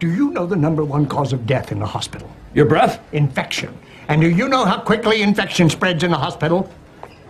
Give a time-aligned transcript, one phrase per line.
[0.00, 2.28] Do you know the number one cause of death in the hospital?
[2.54, 3.00] Your breath?
[3.12, 3.70] Infection.
[4.08, 6.68] And do you know how quickly infection spreads in the hospital?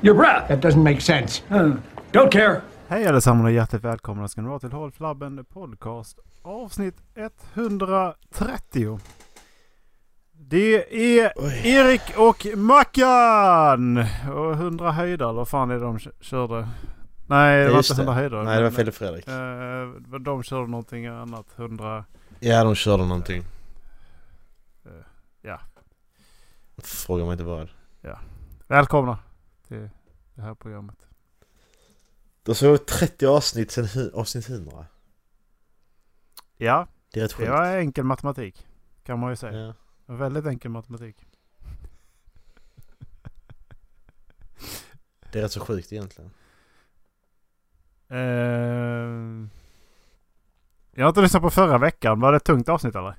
[0.02, 0.48] Your breath?
[0.48, 1.42] That doesn't make sense.
[1.50, 1.76] Uh,
[2.12, 2.60] don't care.
[2.88, 6.96] Hej allesammans och hjärtligt välkomna ska ni vara till Håll Flabben Podcast avsnitt
[7.54, 9.00] 130.
[10.32, 10.74] Det
[11.20, 11.32] är
[11.66, 13.98] Erik och Mackan!
[14.36, 16.68] Och 100 höjder eller vad fan är det de kö- körde?
[17.26, 18.02] Nej det Ja, var inte det.
[18.02, 18.42] 100 höjder.
[18.42, 19.28] Nej det var Filip Fredrik.
[19.28, 21.46] eh, de körde någonting annat.
[21.56, 22.04] 100...
[22.40, 23.44] Ja de körde någonting.
[25.42, 25.60] ja.
[26.78, 27.68] Fråga mig inte vad.
[28.66, 29.18] Välkomna
[29.68, 29.90] till
[30.34, 30.96] det här programmet.
[32.42, 34.86] Det såg 30 avsnitt sen avsnitt 100.
[36.56, 37.50] Ja, Det är rätt det sjukt.
[37.50, 38.66] var enkel matematik.
[39.02, 39.58] Kan man ju säga.
[40.06, 40.14] Ja.
[40.14, 41.26] Väldigt enkel matematik.
[45.32, 46.30] Det är rätt så sjukt egentligen.
[48.08, 49.48] Eh,
[50.98, 52.20] jag har inte lyssnat på förra veckan.
[52.20, 53.14] Var det ett tungt avsnitt eller?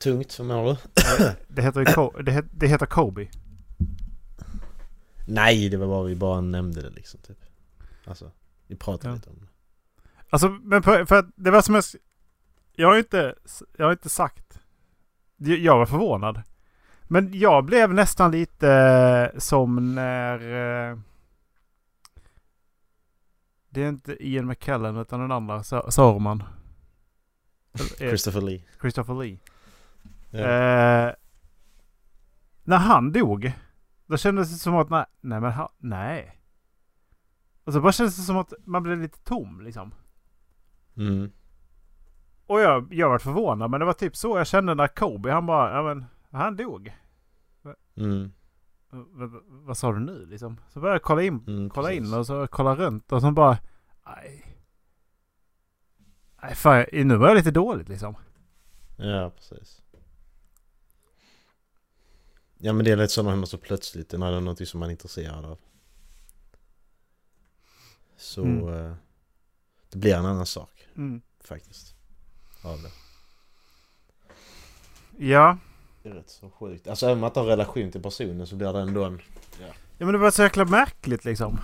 [0.00, 0.76] Tungt, vad menar du?
[1.48, 3.28] Det heter, ju Ko- det, het- det heter Kobe.
[5.26, 7.38] Nej det var bara vi bara nämnde det liksom typ.
[8.04, 8.30] Alltså,
[8.66, 9.14] vi pratade Ja.
[9.14, 9.46] lite om det.
[10.30, 11.84] Alltså, men på, för att det var som jag...
[12.72, 13.34] Jag har inte,
[13.76, 14.58] jag har inte sagt...
[15.36, 16.42] Jag var förvånad.
[17.04, 20.38] Men jag blev nästan lite eh, som när...
[23.74, 26.42] Det är inte Ian McKellen utan den andra, Sa- Saruman.
[27.72, 28.64] Eh, Christopher Lee.
[28.80, 29.38] Christopher Lee.
[30.30, 30.38] Ja.
[30.38, 31.12] Eh,
[32.64, 33.52] när han dog.
[34.06, 36.40] Då kändes det som att nej, nej men han, nej.
[37.64, 39.94] Och så bara kändes det som att man blev lite tom liksom.
[40.96, 41.32] Mm.
[42.46, 45.46] Och jag, jag var förvånad men det var typ så jag kände när Kobe han
[45.46, 46.94] bara, ja men han dog.
[47.96, 48.32] Mm.
[48.94, 50.60] V- v- vad sa du nu liksom?
[50.72, 52.06] Så började jag kolla in, Mm, kolla precis.
[52.08, 53.58] in och så kolla runt och så bara,
[54.06, 54.56] nej.
[56.42, 58.14] Nej fan, nu var jag lite dåligt liksom.
[58.96, 59.82] Ja precis.
[62.58, 64.80] Ja men det är lite så när man så plötsligt när det är något som
[64.80, 65.58] man är intresserad av.
[68.16, 68.68] Så Mm.
[68.68, 68.94] eh,
[69.90, 71.22] det blir en annan sak Mm.
[71.40, 71.94] faktiskt.
[72.64, 72.90] Av det.
[75.26, 75.58] Ja.
[76.04, 76.88] Det är rätt så sjukt.
[76.88, 79.20] Alltså även om man inte har relation till personen så blir det ändå en...
[79.98, 81.58] Ja men det var så jäkla märkligt liksom.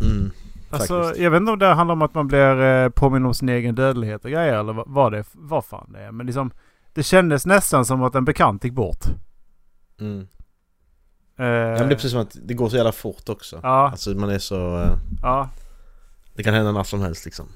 [0.00, 0.30] Mm,
[0.70, 1.22] Alltså, faktiskt.
[1.22, 3.74] jag vet inte om det handlar om att man blir eh, påminn om sin egen
[3.74, 6.12] dödlighet och grejer eller vad, vad det vad fan det är.
[6.12, 6.50] Men liksom,
[6.92, 9.04] det kändes nästan som att en bekant gick bort.
[10.00, 10.28] Mm.
[11.36, 13.60] Eh, Ja men det är precis som att det går så jävla fort också.
[13.62, 14.80] Ja, Alltså man är så...
[14.80, 15.48] eh, ja.
[16.34, 17.48] Det kan hända när som helst liksom.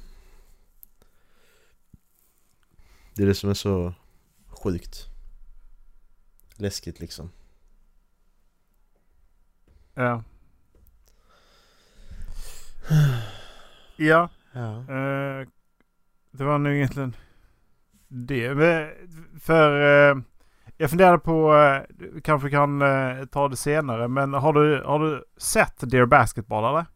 [3.14, 3.94] Det är det som är så
[4.48, 5.06] sjukt.
[6.58, 7.30] Läskigt liksom.
[9.94, 10.22] Ja.
[13.96, 14.78] Ja, Ja.
[14.78, 15.48] eh,
[16.30, 17.16] det var nog egentligen
[18.08, 18.54] det.
[19.40, 19.80] För
[20.10, 20.16] eh,
[20.76, 21.54] jag funderade på,
[21.88, 22.82] du kanske kan
[23.30, 26.86] ta det senare, men har du, har du sett Dear Basketball eller?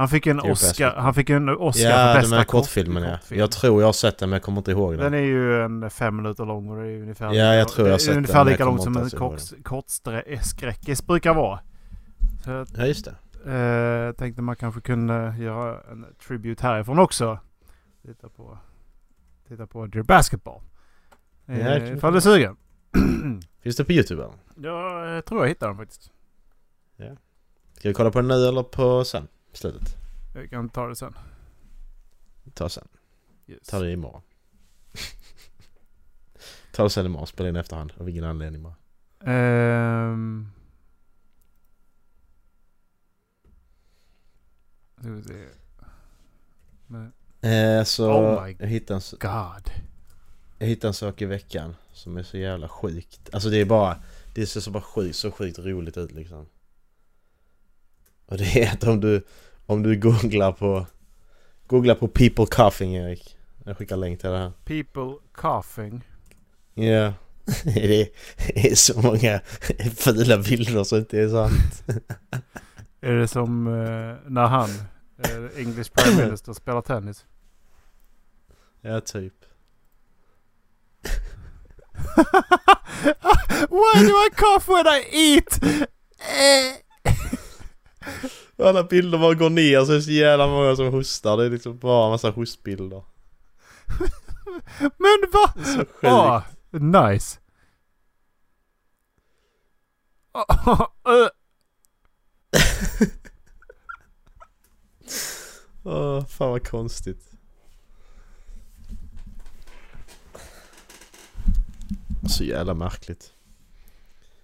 [0.00, 3.10] Han fick en Oscar, han fick en Oscar Ja, för den bästa kort- kortfilmen ja.
[3.16, 3.40] kortfilm.
[3.40, 5.00] Jag tror jag har sett den men jag kommer inte ihåg den.
[5.12, 7.94] Den är ju en fem minuter lång och det är ungefär, Ja, jag tror jag
[7.94, 11.60] har sett ungefär den, lika långt som en kortskräckis brukar vara.
[12.44, 13.08] Så Ja just
[13.44, 13.50] det.
[13.52, 17.38] eh, tänkte man kanske kunde göra en tribute härifrån också.
[18.06, 18.58] Titta på,
[19.48, 20.62] titta på Dear Basketball.
[21.46, 22.56] Ja, Eh, ifall du är sugen.
[23.62, 24.34] Finns det på Youtube eller?
[24.70, 26.10] ja, jag tror jag hittar den faktiskt.
[27.78, 29.28] Ska vi kolla på den nu eller på sen?
[29.52, 29.96] Slutet?
[30.34, 31.14] Jag kan ta det sen.
[32.54, 32.88] Ta sen.
[33.46, 33.60] Yes.
[33.68, 34.22] Ta det imorgon.
[36.72, 38.74] Ta det sen imorgon, spela in efterhand av ingen anledning bara.
[39.32, 40.48] Ehm.
[45.00, 45.46] Ska vi se.
[46.86, 47.12] Men,
[47.42, 49.70] Eh, så Oh my jag, hittade en, God.
[50.58, 53.30] jag hittade en sak i veckan som är så jävla sjukt.
[53.32, 53.96] Alltså det är bara,
[54.34, 56.46] det ser så bara sjukt, så sjukt roligt ut liksom.
[58.30, 59.22] Och det är att om du,
[59.66, 60.86] om du googlar på,
[61.66, 63.36] googlar på people coughing Erik.
[63.64, 64.52] Jag skickar länk till det här.
[64.64, 66.04] People coughing.
[66.74, 67.12] Ja.
[67.64, 68.08] det, är,
[68.54, 69.40] det är så många
[69.96, 71.84] fula bilder som inte är sant.
[73.00, 74.70] Är det som eh, när han,
[75.18, 77.24] eh, English Prime Minister, spelar tennis?
[78.80, 79.34] Ja, typ.
[83.70, 85.60] Why do I cough when I eat?
[88.58, 91.36] Alla bilder bara går ner så är det så jävla många som hostar.
[91.36, 93.02] Det är liksom bara en massa hostbilder.
[94.78, 95.52] Men va?
[95.54, 96.04] Det är så sjukt.
[96.04, 97.38] Ah, nice.
[105.84, 107.30] Åh, fan vad konstigt.
[112.28, 113.32] Så jävla märkligt.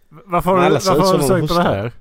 [0.08, 1.62] Varför har du, varför har du sökt på det hostar.
[1.62, 1.92] här?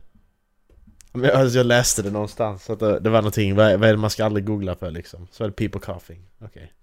[1.15, 3.93] Men jag, alltså, jag läste det någonstans att det, det var någonting, vad, vad är
[3.93, 5.27] det man ska aldrig googla på liksom?
[5.31, 6.73] Så är det people coughing, okej.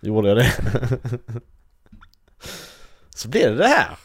[0.00, 0.52] Då gjorde jag det.
[3.14, 3.98] så blev det det här!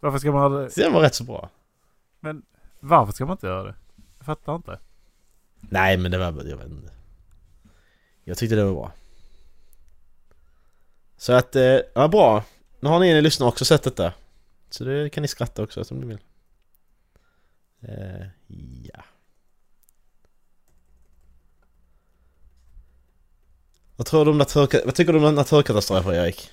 [0.00, 0.70] Varför ska man ha det?
[0.70, 1.50] Så det var rätt så bra.
[2.80, 3.74] Varför ska man inte göra det?
[4.18, 4.78] Jag fattar inte.
[5.60, 6.92] Nej men det var, jag vet inte.
[8.24, 8.92] Jag tyckte det var bra.
[11.16, 12.44] Så att, eh, ja bra.
[12.80, 14.12] Nu har ni, ni lyssnare också sett detta.
[14.70, 16.18] Så det kan ni skratta också om ni vill.
[17.82, 18.26] Eh,
[18.92, 19.04] ja.
[23.96, 26.50] Vad tror du om naturka- vad tycker du om naturkatastrofer Erik?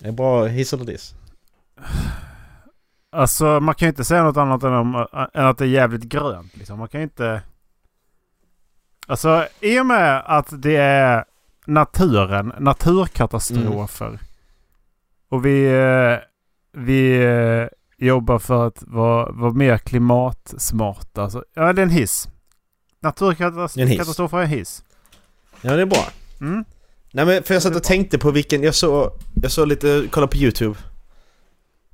[0.00, 1.14] Är det bra hiss eller diss?
[3.10, 6.02] Alltså man kan ju inte säga något annat än, om, än att det är jävligt
[6.02, 6.56] grönt.
[6.56, 6.78] Liksom.
[6.78, 7.42] Man kan ju inte...
[9.06, 11.24] Alltså i och med att det är
[11.66, 14.18] naturen, naturkatastrofer.
[15.28, 16.18] Och vi, eh,
[16.72, 17.68] vi eh,
[18.06, 21.22] jobbar för att vara, vara mer klimatsmarta.
[21.22, 22.28] Alltså, ja, det är en hiss.
[23.00, 24.84] Naturkatastrofer är en hiss.
[25.60, 26.08] Ja det är bra.
[26.40, 26.64] Mm.
[27.12, 29.10] Nej men för jag satt och tänkte på vilken, jag såg,
[29.42, 30.74] jag såg lite, kolla på YouTube.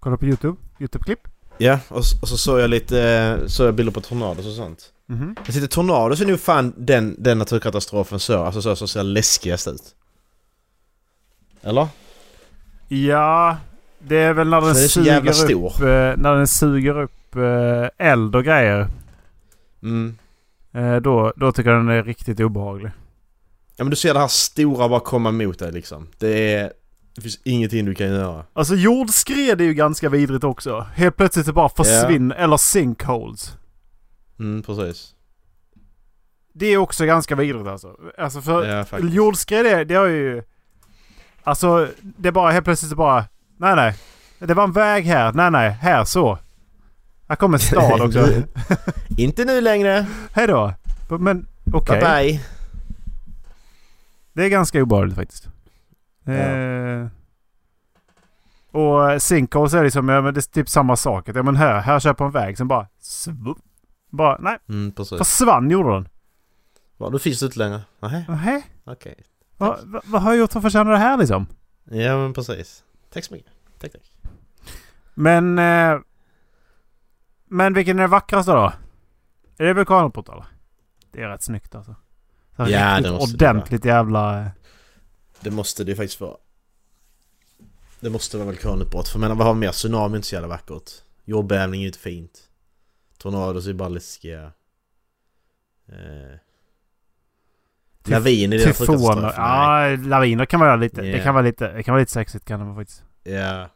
[0.00, 0.56] Kolla på YouTube.
[0.78, 1.20] YouTube-klipp.
[1.58, 4.92] Ja, och, och så såg jag lite, eh, såg jag bilder på tornados och sånt.
[5.06, 5.36] Mhm.
[5.44, 9.68] Jag tyckte tornados är nog fan den, den naturkatastrofen så, alltså så som ser läskigast
[9.68, 9.94] ut.
[11.62, 11.88] Eller?
[12.88, 13.56] Ja,
[13.98, 18.36] det är väl när den är suger upp, eh, när den suger upp eh, eld
[18.36, 18.88] och grejer.
[19.82, 20.18] Mm.
[20.72, 22.90] Eh, då, då tycker jag den är riktigt obehaglig.
[23.76, 26.08] Ja men du ser det här stora bara komma mot dig liksom.
[26.18, 26.72] Det är...
[27.14, 28.44] Det finns ingenting du kan göra.
[28.52, 30.86] Alltså jordskred är ju ganska vidrigt också.
[30.94, 32.36] Helt plötsligt det bara försvinner.
[32.36, 33.56] Eller sinkholes.
[34.38, 35.14] Mm, precis.
[36.52, 37.96] Det är också ganska vidrigt alltså.
[38.18, 40.42] Alltså för Ja, jordskred det, det har ju...
[41.44, 43.24] Alltså det är bara helt plötsligt bara...
[43.58, 43.94] Nej nej.
[44.38, 45.32] Det var en väg här.
[45.32, 45.70] Nej nej.
[45.70, 46.38] Här så.
[47.28, 48.28] Här kommer en stad också.
[49.18, 50.06] Inte nu längre.
[50.32, 50.74] Hej då.
[51.18, 52.00] Men okej.
[52.00, 52.40] Bye bye.
[54.32, 55.48] Det är ganska obehagligt faktiskt.
[56.26, 57.06] Eh,
[58.70, 61.28] och sinkholes är liksom, ja, men det är typ samma sak.
[61.34, 62.86] Ja, men här, här kör jag på en väg som bara...
[63.00, 63.58] Svup,
[64.10, 64.58] bara, nej.
[64.68, 65.18] Mm, precis.
[65.18, 66.08] Försvann gjorde den.
[66.98, 67.80] Ja, då finns det inte längre.
[68.00, 68.62] Nej, Nähä?
[68.84, 69.14] okej.
[69.56, 71.46] Vad vad- vad har jag gjort för att förtjäna det här liksom?
[71.84, 72.82] Ja men precis.
[73.18, 73.52] Tack så mycket.
[73.78, 74.12] Tack tack.
[75.14, 75.58] Men...
[75.58, 76.00] Eh,
[77.50, 78.72] men vilken är den vackraste då?
[79.58, 80.44] Är det vulkanutbrott eller?
[81.12, 81.94] Det är rätt snyggt alltså.
[82.56, 84.40] Så Ja, det måste det ordentligt jävla...
[84.42, 84.48] eh,
[85.40, 86.36] Det måste det ju faktiskt vara.
[88.00, 89.08] Det måste vara vulkanutbrott.
[89.08, 89.72] För menar, vad har vi mer?
[89.72, 90.90] Tsunami är inte så jävla vackert.
[91.24, 92.40] Jordbävning är ju inte fint.
[93.18, 94.52] Tornados är bara läskiga.
[95.88, 96.38] Eh.
[98.04, 99.32] Lavin är det Tyfoner.
[99.36, 101.00] Ja, laviner kan vara lite...
[101.00, 101.24] Det Yeah.
[101.24, 103.04] kan vara lite, det kan vara lite sexigt kan det vara faktiskt.
[103.28, 103.70] Ja.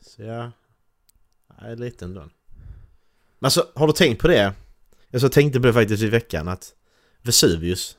[0.00, 0.52] Så ja.
[1.60, 2.20] Nej, lite ändå.
[2.20, 2.30] Men
[3.46, 4.54] alltså, har du tänkt på det?
[5.08, 6.74] Jag så tänkte på det faktiskt i veckan att
[7.22, 7.96] Vesuvius.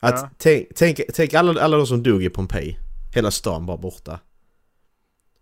[0.00, 0.30] Att Ja.
[0.36, 2.78] tänk, tänk, tänk alla, alla de som dog i Pompeji.
[3.14, 4.20] Hela stan bara borta.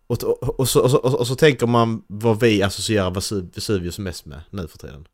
[0.07, 3.99] Och, och, och, så, och, så, och så tänker man vad vi associerar Vesu- Vesuvius
[3.99, 5.09] mest med nu för tiden.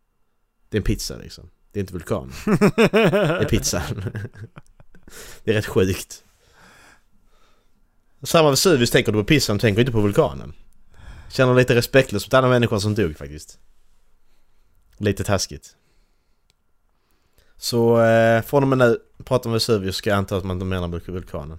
[0.69, 1.51] Det är en pizza liksom.
[1.73, 2.33] Det är inte vulkan.
[2.47, 3.83] Det är pizzan.
[5.45, 6.25] det är rätt sjukt.
[8.23, 10.53] Samma Vesuvius tänker du på pizzan, tänker inte på vulkanen.
[11.29, 13.59] Känner lite respektlöst mot alla människor som dog faktiskt.
[14.97, 15.77] Lite taskigt.
[17.57, 20.67] Så eh, från och med nu, pratar om Vesuvius ska jag anta att man inte
[20.67, 21.59] menar vul- vulkanen.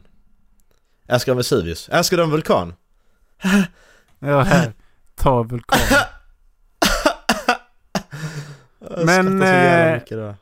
[1.08, 1.90] Älskar de Vesuvius?
[1.90, 2.74] Älskar de vulkan?
[4.20, 4.74] Ja, här.
[5.16, 5.80] Ta vulkan.
[9.06, 10.36] Men, eh.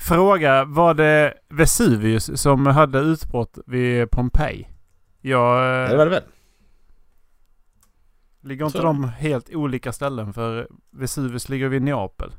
[0.00, 4.68] Fråga, var det Vesuvius som hade utbrott vid Pompeji?
[5.20, 5.64] Jag...
[5.64, 6.22] Ja, det var det väl?
[8.40, 8.84] ligger inte så.
[8.84, 10.32] de helt olika ställen?
[10.32, 12.32] För Vesuvius ligger vid Neapel.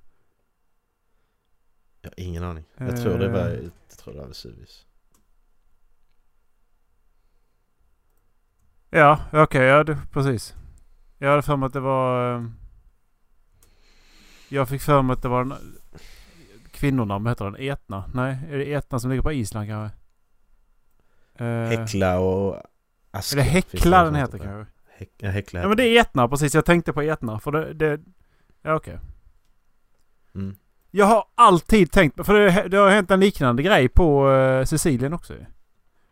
[2.02, 2.64] Jag har ingen aning.
[2.78, 3.60] Jag tror det var, Eh.
[3.90, 4.86] jag tror det var Vesuvius.
[8.90, 10.56] Ja, okej, ja det, precis.
[11.18, 12.36] Jag hade för mig att det var...
[12.36, 12.46] eh,
[14.50, 15.58] Jag fick för mig att det var.
[16.82, 17.56] Kvinnorna, vad heter den?
[17.60, 18.04] Etna?
[18.14, 19.98] Nej, är det Etna som ligger på Island kanske?
[21.46, 22.56] Eh, Häckla och
[23.12, 24.72] det finns Häckla den heter kanske?
[24.90, 26.56] Häck, ja, Häckla Ja men det är Etna, precis.
[26.56, 27.40] Jag tänkte på Etna.
[27.40, 27.74] För det...
[27.74, 28.00] det
[28.62, 29.00] ja okej.
[30.36, 30.56] Mm.
[30.92, 35.14] Jag har alltid tänkt, för det, det har hänt en liknande grej på uh, Sicilien
[35.14, 35.34] också.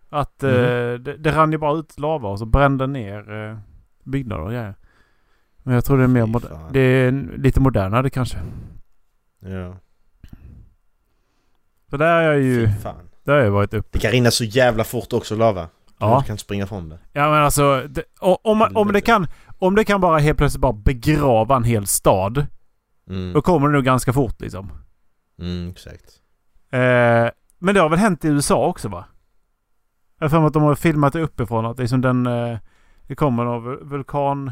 [0.10, 1.04] Att eh, Mhm.
[1.04, 3.58] det, det rann ju bara ut lava och så brände ner uh,
[4.04, 4.76] byggnader och grejer.
[5.64, 6.72] Men jag tror det är mer.
[6.72, 8.38] Det är lite modernare kanske.
[9.40, 9.76] Ja.
[11.90, 12.68] För där har jag ju...
[12.68, 13.10] Fy fan.
[13.24, 13.90] Där har jag varit uppe.
[13.92, 15.68] Det kan rinna så jävla fort också lava.
[15.98, 16.20] Ja.
[16.22, 17.00] Du kan springa från det.
[17.14, 19.28] Ja men alltså, det, om, om, det kan,
[19.60, 22.46] om det kan bara helt plötsligt bara begrava en hel stad.
[23.10, 23.34] Mm.
[23.34, 24.72] Då kommer det nog ganska fort liksom.
[25.40, 26.06] Mm, exakt.
[26.72, 27.30] Eh,
[27.60, 29.06] men det har väl hänt i USA också va?
[30.18, 31.66] Jag har för mig att de har filmat det uppifrån.
[31.66, 32.28] Att det är som den...
[32.28, 32.58] Eh,
[33.08, 34.52] det kommer någon vul- vulkan...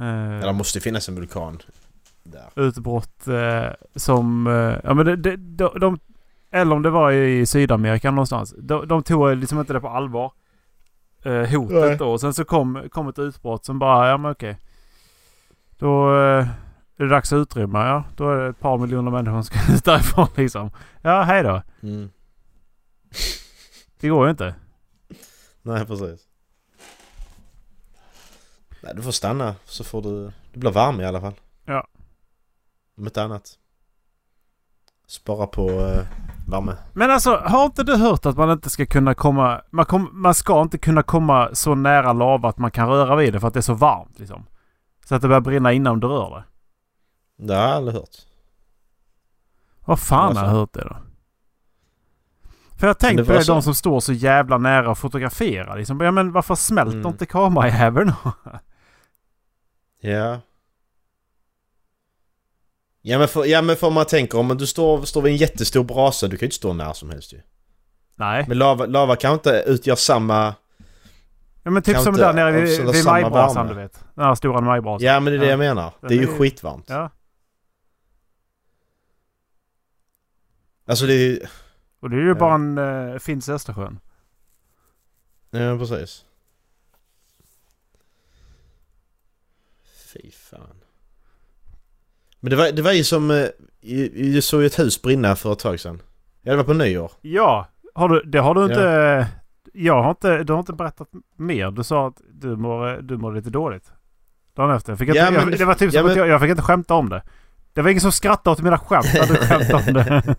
[0.00, 1.58] Eh, Ja, det måste finnas en vulkan
[2.32, 2.62] där.
[2.62, 4.46] utbrott eh, som...
[4.46, 5.98] Eh, ja men det, det, de, de...
[6.50, 8.54] Eller om det var i Sydamerika någonstans.
[8.58, 10.32] De, de tog liksom inte det på allvar.
[11.22, 11.96] Eh, hotet Nej.
[11.96, 12.12] då.
[12.12, 14.58] Och sen så kom, kom ett utbrott som bara, ja men okej.
[15.78, 16.48] Då eh,
[16.96, 17.86] är det dags att utrymma.
[17.86, 20.70] Ja, då är det ett par miljoner människor som ska ut därifrån liksom.
[21.02, 21.62] Ja, hej då.
[21.82, 22.10] Mm.
[24.00, 24.54] Det går ju inte.
[25.62, 26.20] Nej, precis.
[28.82, 30.32] Nej, du får stanna så får du...
[30.52, 31.34] Det blir varm i alla fall.
[32.98, 33.58] Om inte annat.
[35.06, 36.06] Spara på eh,
[36.48, 36.76] värme.
[36.92, 39.62] Men alltså, har inte du hört att man inte ska kunna komma...
[39.70, 43.32] Man, kom, man ska inte kunna komma så nära lava att man kan röra vid
[43.32, 44.46] det för att det är så varmt liksom.
[45.04, 46.44] Så att det börjar brinna innan du rör det.
[47.46, 48.16] Det har jag aldrig hört.
[49.84, 50.40] Vad fan Alltså.
[50.44, 50.96] har jag hört det då?
[52.78, 55.76] För jag tänkte på var det, så- de som står så jävla nära och fotograferar
[55.76, 56.00] liksom.
[56.00, 57.06] Ja men varför smälter Mm.
[57.06, 58.12] inte kamerajäveln?
[60.00, 60.40] Ja.
[63.08, 65.84] Ja men, för, ja men för man tänker om du står, står vid en jättestor
[65.84, 67.40] brasa, du kan ju inte stå när som helst ju.
[68.16, 68.44] Nej.
[68.48, 70.54] Men lava, lava kan inte utgöra samma...
[71.62, 74.04] Ja men typ som där nere vid, vid majbrasan du vet.
[74.14, 75.06] Den här stora majbrasan.
[75.06, 75.50] Ja men det är det Ja.
[75.50, 75.92] jag menar.
[76.00, 76.84] Det är ju skitvarmt.
[76.88, 77.10] Ja.
[80.86, 81.40] Alltså det är ju...
[82.00, 82.34] Och det är ju Ja.
[82.34, 84.00] bara en uh, finns Östersjön.
[85.50, 86.24] Ja precis.
[90.12, 90.75] Fy fan.
[92.40, 93.30] Men det var, det var ju som...
[93.30, 93.46] eh,
[94.34, 96.02] Jag såg ju ett hus brinna för ett tag sedan.
[96.42, 97.10] Ja det var på nyår.
[97.22, 98.66] Ja, har du, det har du Ja.
[98.66, 99.26] inte...
[99.72, 100.44] Jag har inte...
[100.44, 101.70] Du har inte berättat mer.
[101.70, 103.92] Du sa att du mår, du mår lite dåligt.
[104.56, 104.96] Dagen efter.
[104.96, 106.40] Fick jag, Ja, inte, men- jag, det var typ ja, som att men- jag, jag
[106.40, 107.22] fick inte skämta om det.
[107.72, 110.36] Det var ingen som skrattade åt mina skämt när du skämtade om det.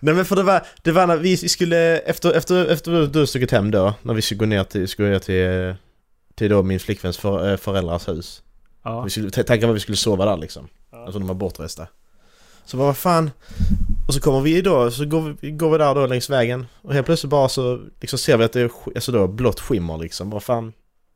[0.00, 3.50] Nej men för det var, det var när vi, skulle, efter, efter, efter du, stuckit
[3.50, 5.74] hem då, när vi skulle gå ner till, skulle ner till,
[6.34, 8.42] till då min flickväns för, eh, föräldrars hus.
[8.82, 9.02] Ja.
[9.02, 10.68] Vi skulle tänka vad vi skulle sova där liksom.
[10.90, 11.04] Ja.
[11.04, 11.86] Alltså de var bortresta.
[12.64, 13.30] Så vad fan.
[14.08, 16.66] Och så kommer vi då, så går vi, går vi där då längs vägen.
[16.82, 19.98] Och helt plötsligt bara så liksom ser vi att det är alltså då, blått skimmer
[19.98, 20.30] liksom.
[20.30, 20.72] Vad fan.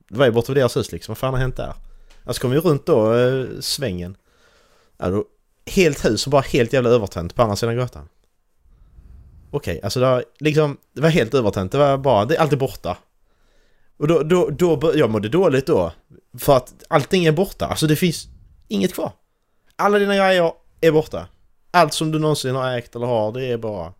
[0.08, 1.12] Det var ju borta vid deras hus liksom.
[1.12, 1.74] Vad fan har hänt där?
[2.24, 4.16] Alltså kommer vi runt då eh, svängen.
[4.98, 5.24] Ja, då,
[5.66, 8.08] helt hus och bara helt jävla övertänt på andra sidan gatan.
[9.50, 11.72] Okej, alltså det var liksom, det var helt övertänt.
[11.72, 12.96] Det var bara, det är alltid borta.
[13.96, 15.92] Och då, då, då, jag mådde dåligt då.
[16.38, 17.66] För att allting är borta.
[17.66, 18.28] Alltså det finns
[18.68, 19.12] inget kvar.
[19.76, 21.26] Alla dina grejer är borta.
[21.70, 23.92] Allt som du någonsin har ägt eller har, det är bara...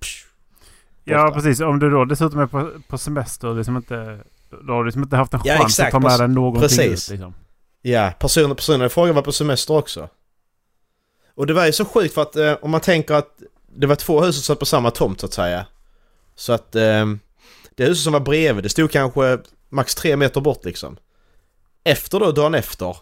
[0.00, 0.24] Psh,
[1.04, 1.60] ja, precis.
[1.60, 4.18] Om du då dessutom är på, på semester och liksom inte...
[4.66, 5.94] Då har du liksom inte haft en Ja, chans exakt.
[5.94, 7.08] att ta med dig någonting Precis.
[7.08, 7.34] ut liksom.
[7.82, 10.08] Ja, personen, personen i fråga var på semester också.
[11.34, 13.42] Och det var ju så sjukt för att eh, om man tänker att
[13.76, 15.66] det var två hus som satt på samma tomt så att säga.
[16.34, 17.06] Så att eh,
[17.76, 20.96] det huset som var bredvid, det stod kanske max tre meter bort liksom.
[21.88, 22.96] Efter då, dagen efter.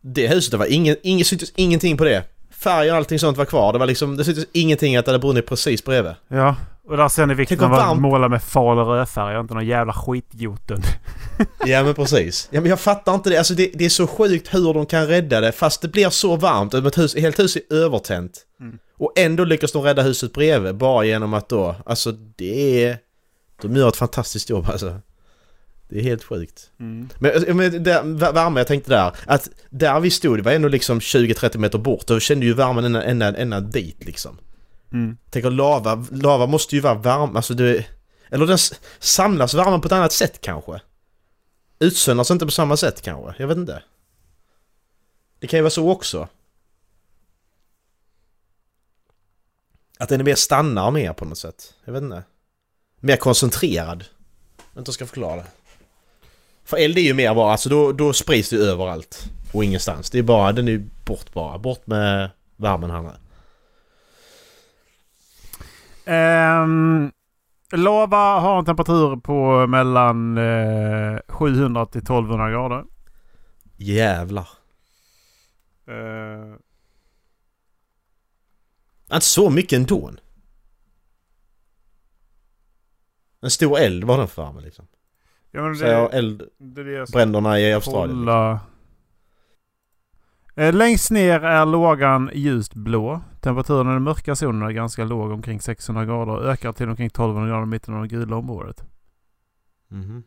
[0.00, 2.24] Det huset, det var ingen, ingen, syntes ingenting på det.
[2.50, 3.72] Färgen och allting sånt var kvar.
[3.72, 6.14] Det var liksom, det syntes ingenting att det hade brunnit precis bredvid.
[6.28, 6.56] Ja,
[6.88, 9.66] och där ser ni vikten av att måla med fal och rödfärg och inte någon
[9.66, 10.82] jävla skitjotun.
[11.66, 12.48] Ja men precis.
[12.50, 13.38] Ja men jag fattar inte det.
[13.38, 16.36] Alltså det, det är så sjukt hur de kan rädda det fast det blir så
[16.36, 16.74] varmt.
[16.74, 18.32] Ett hus, helt hus är övertänt.
[18.60, 18.78] Mm.
[18.98, 22.98] Och ändå lyckas de rädda huset bredvid bara genom att då, alltså det är...
[23.62, 25.00] De gör ett fantastiskt jobb alltså.
[25.88, 26.70] Det är helt sjukt.
[26.80, 27.08] Mm.
[27.18, 30.98] Men, men det, värme, jag tänkte där, att där vi stod, det var ändå liksom
[30.98, 34.38] 20-30 meter bort och kände ju värmen ända, ända, ända dit liksom.
[34.92, 35.16] Mm.
[35.30, 37.86] Tänk lava, lava måste ju vara varm, alltså det...
[38.30, 38.58] Eller den
[38.98, 40.80] samlas värmen på ett annat sätt kanske?
[41.78, 43.34] Utsöndras inte på samma sätt kanske?
[43.38, 43.82] Jag vet inte.
[45.38, 46.28] Det kan ju vara så också.
[49.98, 51.74] Att den är mer stannar mer på något sätt.
[51.84, 52.22] Jag vet inte.
[53.00, 54.04] Mer koncentrerad.
[54.74, 55.46] Jag inte ska förklara det.
[56.68, 59.30] För eld är ju mer bara, alltså då, då sprids det överallt.
[59.52, 60.10] Och ingenstans.
[60.10, 61.58] Det är bara, den är ju bort bara.
[61.58, 63.10] Bort med värmen här nu.
[66.04, 67.12] Ehm,
[67.72, 72.84] lava har en temperatur på mellan eh, 700 till 1200 grader.
[73.76, 74.48] Jävlar.
[75.86, 76.54] Eh,
[79.12, 80.10] Inte så mycket ändå.
[83.40, 84.86] En stor eld var den för värme liksom.
[85.50, 88.16] Ja, men Så det, eld, det är det jag ska bränderna i Australien.
[88.18, 88.60] kolla.
[90.54, 93.20] Eh, längst ner är lågan ljust blå.
[93.40, 96.32] Temperaturen i den mörka zonen är ganska låg, omkring 600 grader.
[96.32, 98.84] och Ökar till omkring 1200 grader i mitten av det gula området.
[99.88, 100.22] Mhm.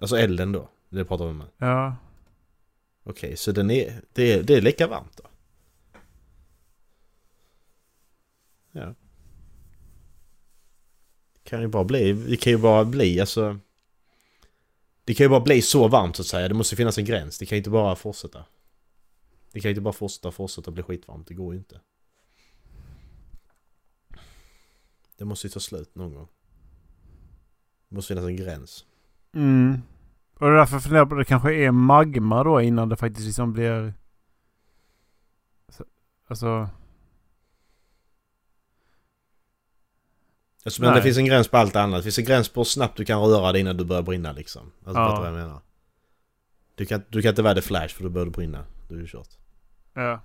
[0.00, 0.68] Alltså elden då?
[0.88, 1.42] Det pratar vi om.
[1.58, 1.96] Ja.
[3.04, 5.24] Okej, så den är, det, är, det är lika varmt då?
[8.72, 8.94] Ja.
[11.50, 13.58] Det kan ju bara bli, det kan ju bara bli alltså...
[15.04, 16.48] Det kan ju bara bli så varmt så att säga.
[16.48, 17.38] Det måste finnas en gräns.
[17.38, 18.44] Det kan ju inte bara fortsätta.
[19.52, 21.28] Det kan ju inte bara fortsätta, fortsätta bli skitvarmt.
[21.28, 21.80] Det går ju inte.
[25.16, 26.28] Det måste ju ta slut någon gång.
[27.88, 28.84] Det måste finnas en gräns.
[29.34, 29.82] Mm.
[30.34, 33.26] Och det är därför jag funderar på det kanske är magma då innan det faktiskt
[33.26, 33.94] liksom blir...
[36.26, 36.68] Alltså...
[40.64, 41.98] Alltså, men det finns en gräns på allt annat.
[41.98, 44.32] Det finns en gräns på hur snabbt du kan röra dig innan du börjar brinna
[44.32, 44.72] liksom.
[44.84, 45.16] Alltså Ja.
[45.18, 45.60] vad jag menar?
[46.74, 48.64] Du kan, du kan inte vara The Flash för då börjar du brinna.
[48.88, 49.28] Du är ju kört.
[49.94, 50.20] Ja.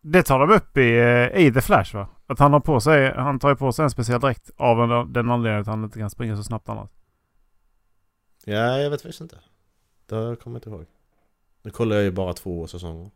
[0.00, 2.08] Det tar de upp i, eh, i The Flash va?
[2.26, 5.12] Att han har på sig, han tar ju på sig en speciell dräkt av en,
[5.12, 6.90] den anledningen att han inte kan springa så snabbt annars.
[8.44, 9.36] Ja, jag vet faktiskt inte.
[10.06, 10.86] Det kommer jag inte ihåg.
[11.62, 13.10] Nu kollar jag ju bara två säsonger.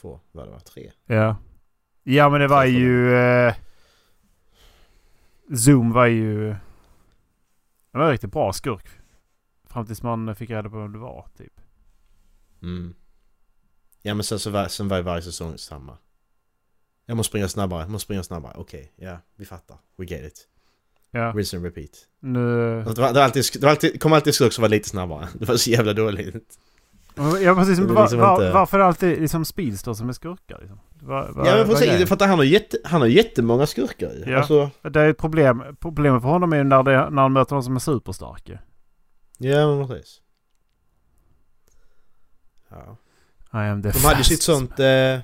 [0.00, 0.60] Två, vad det var?
[0.60, 0.92] Tre?
[1.06, 1.36] Ja.
[2.10, 3.16] Ja men det var ju...
[3.16, 3.54] Eh,
[5.56, 6.48] Zoom var ju...
[7.92, 8.88] Det var en riktigt bra skurk.
[9.64, 11.60] Fram tills man fick reda på vem det var typ.
[12.62, 12.94] Mm.
[14.02, 15.98] Ja men sen så var, sen var ju varje säsong samma.
[17.06, 18.52] Jag måste springa snabbare, jag måste springa snabbare.
[18.56, 19.78] Okej, ja, vi fattar.
[19.96, 20.48] We get it.
[21.10, 21.32] Ja.
[21.36, 22.08] Rinse and repeat.
[22.20, 22.40] Nu...
[22.78, 25.28] Det, var, det, var alltid, det var alltid, kom alltid skurk som var lite snabbare.
[25.38, 26.58] Det var så jävla dåligt.
[27.18, 27.78] Ja precis.
[27.78, 30.58] Var, liksom var, inte- varför alltid liksom speedster som är skurkar?
[30.60, 30.78] Liksom?
[31.00, 34.32] Var, Ja men precis, för att han har, jätte, han har jättemånga skurkar ju.
[34.32, 34.38] Ja.
[34.38, 35.62] Alltså, Det är ett problem.
[35.80, 38.58] Problemet för honom är ju när, det, när han möter någon som är superstark ju.
[39.38, 40.20] ja men precis.
[42.68, 42.96] Ja.
[43.52, 44.70] I am the De hade ju sitt sånt...
[44.80, 45.18] Eh,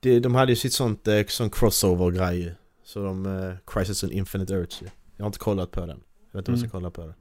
[0.00, 2.54] det, de hade ju sitt sånt eh, sån crossover-grej.
[2.84, 3.26] Så de...
[3.26, 4.86] Eh, Crisis on Infinite Earths ju.
[5.16, 5.88] Jag har inte kollat på den.
[6.32, 7.14] Jag vet inte om jag ska kolla på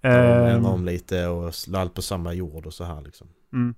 [0.00, 0.08] det.
[0.08, 3.28] De Ehm, ändrar om lite och allt på samma jord och så här liksom.
[3.52, 3.74] mm.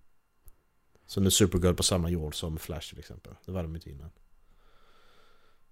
[1.07, 3.33] Så nu är Supergirl på samma jord som Flash till exempel.
[3.47, 4.11] Det var de inte innan.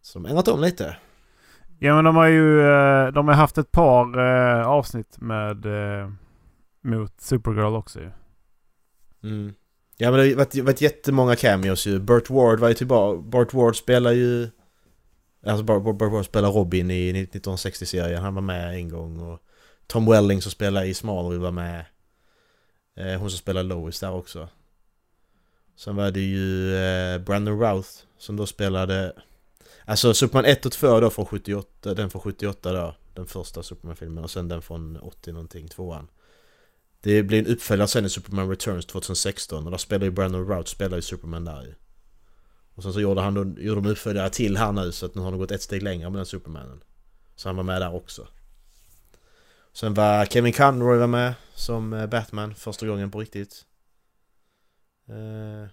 [0.03, 0.97] Så de har ändrat om lite.
[1.79, 6.11] Ja men de har ju eh, de har haft ett par eh, avsnitt med eh,
[6.81, 8.11] mot Supergirl också ju.
[9.23, 9.55] Mm.
[9.97, 11.99] Ja men det har varit, varit jättemånga cameos ju.
[11.99, 13.21] Burt Ward var ju tillbaka.
[13.23, 14.49] Burt Ward spelar ju...
[15.47, 18.23] Alltså Burt Burt Ward spelar Robin i 1960-serien.
[18.23, 19.43] Han var med en gång och...
[19.89, 21.85] Tom Welling som spelar i Smallville var med.
[22.97, 24.49] Eh, hon som spelar Lois där också.
[25.77, 29.13] Sen var det ju eh, Brandon Routh som då spelade...
[29.85, 32.95] Alltså Superman 1 och 2 då från 78, den från 78 då.
[33.15, 36.09] Den första Superman-filmen och sen den från 80 någonting, tvåan.
[37.01, 40.71] Det blir en uppföljare sen i Superman Returns 2016 och där spelar ju Brandon Routh
[40.71, 41.75] spelar ju Superman där ju.
[42.75, 45.23] Och sen så gjorde han då, gjorde de uppföljare till här nu så att nu
[45.23, 46.81] har de gått ett steg längre med den Supermanen.
[47.37, 48.27] Så han var med där också.
[49.81, 53.65] Sen var Kevin Conroy var med som eh, Batman första gången på riktigt.
[55.09, 55.69] Eh,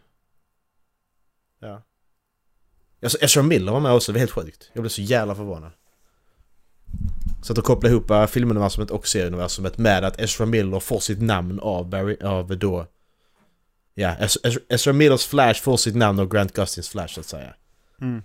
[1.60, 1.82] ja.
[3.04, 4.70] Alltså Ezra Miller var med också, det var helt sjukt.
[4.74, 5.72] Jag blev så jävla förvånad.
[7.44, 11.60] Så att koppla ihop eh, filmuniversumet och serieuniversumet med att Ezra Miller får sitt namn
[11.60, 12.88] av Barry, av då...
[13.94, 17.26] Ja, Ez- Ez- Ezra Millers Flash får sitt namn av Grant Gustins Flash så att
[17.26, 17.56] säga.
[18.02, 18.24] Mm.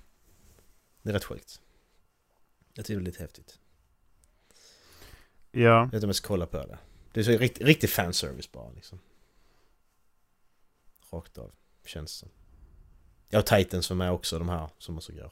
[1.03, 1.61] Det är rätt sjukt.
[2.75, 3.60] Jag tycker det är lite häftigt.
[5.51, 5.61] Ja.
[5.61, 6.79] Jag vet inte om jag ska kolla på det.
[7.13, 8.99] Det är så rikt, riktig fanservice bara liksom.
[11.11, 11.51] Rakt av,
[11.87, 12.29] känns det som.
[13.29, 15.31] Ja, Titans var med också, de här som också går.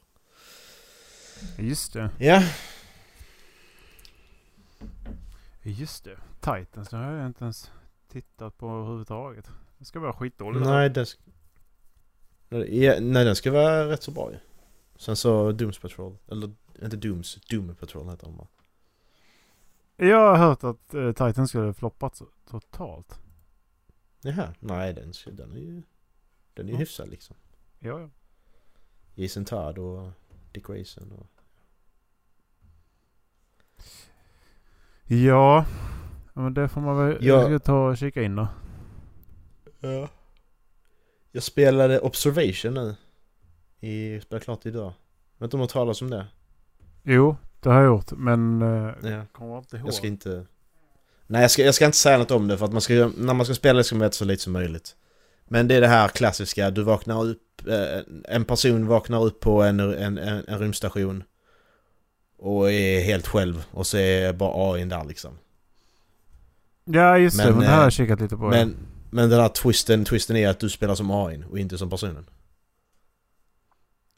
[1.59, 2.11] Just det.
[2.19, 2.43] Ja,
[5.63, 6.19] Just det.
[6.41, 7.71] Titans, det har jag inte ens
[8.09, 9.51] tittat på överhuvudtaget.
[9.79, 10.67] Det ska vara skitdåligt.
[10.67, 11.21] nej den ska...
[12.49, 14.39] Ja, nej den ska vara rätt så bra ju.
[14.97, 16.51] Sen så Dooms Patrol, eller
[16.83, 18.47] inte Dooms, Doom Patrol heter de bara.
[20.01, 23.21] Jag har hört att uh, Titans skulle floppat så, totalt.
[24.23, 25.83] Jaha, nej den, den är ju...
[26.55, 26.79] Den är ju Ja.
[26.79, 27.37] hyfsad liksom.
[27.79, 28.11] Ja, ja.
[29.15, 30.11] Jason Todd och
[30.53, 31.31] Dick Grayson och...
[35.07, 35.65] Ja.
[36.35, 37.35] ja men det får man väl Ja.
[37.35, 38.49] jag ska ta och kika in då.
[39.81, 40.09] Ja.
[41.33, 42.97] Jag spelade Observation nu.
[43.81, 44.93] I, spelade klart idag.
[45.39, 46.27] Jag vet inte om du har talat om det?
[47.03, 48.13] Jo, det har jag gjort.
[48.13, 49.25] Men uh, Ja.
[49.33, 49.87] kommer inte ihåg.
[49.87, 50.47] Jag ska inte...
[51.27, 53.35] Nej jag ska, jag ska inte säga något om det för att man ska, när
[53.35, 54.97] man ska spela det ska man veta så lite som möjligt.
[55.49, 58.01] Men det är det här klassiska, du vaknar upp, eh,
[58.35, 61.25] en person vaknar upp på en, en, en, en rymdstation.
[62.39, 65.39] och är helt själv och så är bara AI där liksom.
[66.85, 68.49] Ja just det, Men, men det här har eh, jag kikat lite på.
[68.49, 68.77] Men,
[69.11, 72.27] men den här twisten, twisten är att du spelar som AI och inte som personen.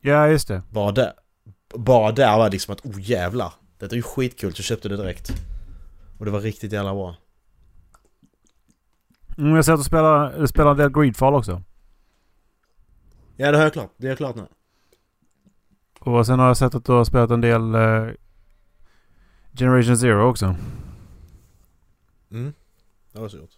[0.01, 0.63] ja just det.
[0.71, 1.13] Bara där,
[1.75, 3.53] bara där var det liksom att oh jävlar.
[3.79, 5.33] Detta är ju skitkul så jag köpte det direkt.
[6.19, 7.17] Och det var riktigt jävla bra.
[9.39, 11.63] Mm, jag ser att du spelar, spelar en del Greedfall också.
[13.37, 14.47] Ja det har jag klart, det är klart nu.
[16.01, 18.09] Och sen har jag sett att du har spelat en del eh,
[19.59, 20.57] Generation Zero också.
[22.31, 22.53] Mm.
[23.13, 23.51] Det har jag också gjort.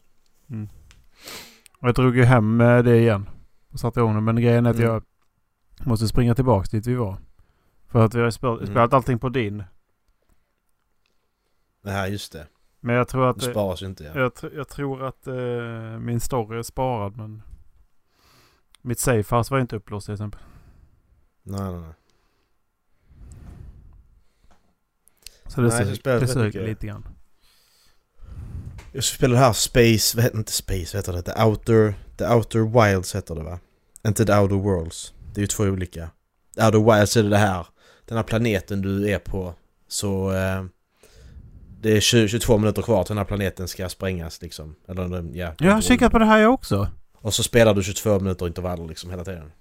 [1.81, 3.29] Och jag drog ju hem eh, det igen.
[3.73, 4.21] Och satte igång det.
[4.21, 4.89] Men grejen är att Mm.
[4.91, 5.03] jag
[5.87, 7.19] måste springa tillbaks dit vi var.
[7.93, 8.67] För att vi har Mm.
[8.67, 9.65] spelat allting på din.
[11.85, 12.47] Här, just det.
[12.81, 13.41] Men jag tror att...
[13.41, 14.13] Det sparas ju inte ja.
[14.21, 15.35] Jag, tr- jag tror att eh,
[16.01, 17.43] min story är sparad men...
[18.83, 20.41] Mitt safehouse var inte upplåst till exempel.
[21.43, 21.93] Nej nej nej.
[25.47, 27.09] Så det, Nej, det suger lite grann.
[28.93, 31.23] Jag spelar det här Space, vad heter inte Space, vad heter det?
[31.23, 33.59] The Outer, The Outer Wilds heter det va?
[34.07, 35.15] Inte The Outer Worlds.
[35.35, 36.11] Det är ju två olika.
[36.57, 37.67] The Outer Wilds är det här,
[38.05, 39.55] den här planeten du är på.
[39.89, 40.65] Så eh,
[41.81, 44.75] det är 20, 22 minuter kvar till den här planeten ska sprängas liksom.
[44.89, 45.55] Eller ja.
[45.59, 46.89] Jag har kikat på det här jag också.
[47.15, 49.53] Och så spelar du 22 minuter intervaller liksom hela tiden.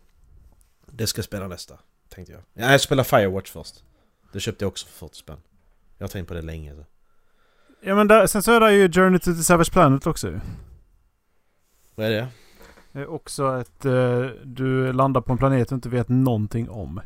[0.92, 1.74] Det ska jag spela nästa,
[2.10, 2.42] tänkte jag.
[2.54, 3.84] Ja, jag spelar Firewatch först.
[4.34, 5.38] Det köpte jag också för 40 spänn.
[5.98, 6.76] Jag har tänkt på det länge.
[6.76, 6.86] Så.
[7.82, 10.40] Ja men där, sen så är det ju Journey to the Savage Planet också.
[11.96, 12.28] Vad är det?
[12.92, 17.02] Det är också att eh, du landar på en planet du inte vet någonting om.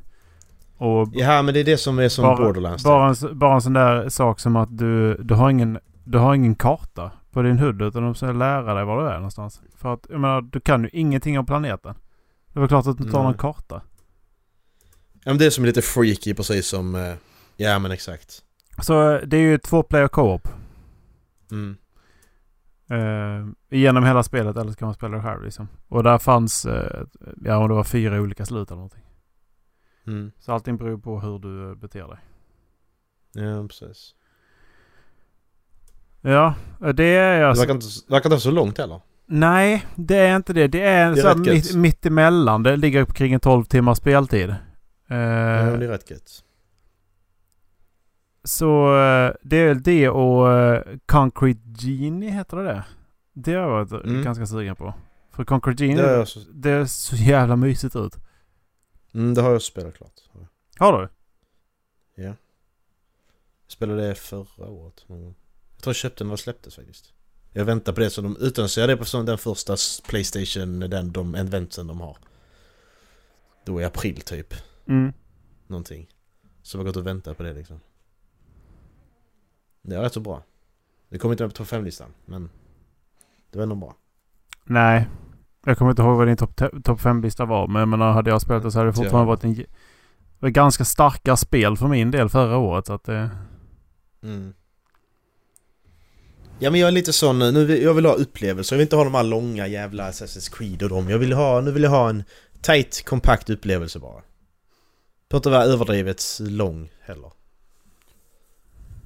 [0.78, 2.84] Och Ja men det är det som är som bara, Borderlands.
[2.84, 2.88] typ.
[2.90, 6.36] bara, en, bara en sån där sak som att du, du, har ingen, du har
[6.36, 9.62] ingen karta på din hud utan de ska lära dig var du är någonstans.
[9.78, 11.96] För att jag menar, du kan ju ingenting om planeten.
[12.54, 13.82] Det väl klart att du inte har någon karta.
[15.24, 16.96] Ja men det är som lite freaky precis som...
[16.96, 17.14] eh,
[17.58, 18.42] Ja men exakt.
[18.82, 20.48] Så eh, det är ju två player co-op.
[21.52, 21.78] Mm.
[22.90, 25.68] Eh, genom hela spelet eller så kan man spela det själv liksom.
[25.88, 27.02] Och där fanns, eh,
[27.44, 29.05] ja om det var fyra olika slut eller någonting.
[30.08, 30.32] Mm.
[30.40, 32.18] Så allting beror på hur du eh, beter dig.
[33.34, 34.16] Ja precis.
[36.22, 37.62] Ja, eh, det är Det alltså...
[37.62, 39.02] verkar inte, det verkar inte så långt heller.
[39.28, 40.68] Nej, det är inte det.
[40.68, 42.64] Det är, Det är så mitt, mitt emellan.
[42.64, 44.50] Det ligger kring en 12 timmars speltid.
[44.50, 44.56] Eh,
[45.18, 46.44] Ja, men det är rätt gött.
[48.44, 52.84] Så eh, det är väl det och eh, Concrete Genie heter det det?
[53.34, 54.24] Det har jag varit Mm.
[54.24, 54.94] ganska sugen på.
[55.32, 58.16] För Concrete Genie, Det har det, jag, så, ser så jävla mysigt ut.
[59.16, 60.22] Mm, det har jag spelat klart.
[60.78, 61.10] Har du?
[62.24, 62.24] Ja.
[62.24, 65.06] Jag spelade det förra året.
[65.08, 65.34] Jag tror
[65.86, 67.14] jag köpte den när det släpptes faktiskt.
[67.52, 69.76] Jag väntar på det så de utannonserar det på den första
[70.08, 72.18] Playstation, den de eventen de har.
[73.66, 74.54] Då i april typ.
[74.88, 75.14] Mm.
[75.68, 76.08] Någonting.
[76.62, 77.80] Så jag har gått och väntat på det liksom.
[79.82, 80.44] Det var rätt så bra.
[81.10, 82.50] Det kom inte med på topp 5-listan, men
[83.52, 83.96] det var ändå bra.
[84.64, 85.08] Nej.
[85.66, 87.68] Jag kommer inte ihåg vad din topp top 5-lista var.
[87.68, 89.66] Men jag menar, hade jag spelat det så hade det fortfarande varit en
[90.42, 92.86] ett ganska starka spel för min del förra året.
[92.86, 93.30] Så att det...
[94.24, 94.54] Mm.
[96.60, 98.96] Ja men jag är lite sån, nu vill, jag vill ha upplevelser, jag vill inte
[98.96, 101.10] ha de här långa jävla Assassin's Creed och dem.
[101.10, 102.24] Jag vill ha, nu vill jag ha en
[102.62, 104.22] tight, kompakt upplevelse bara.
[105.32, 107.32] Får inte vara överdrivet lång heller.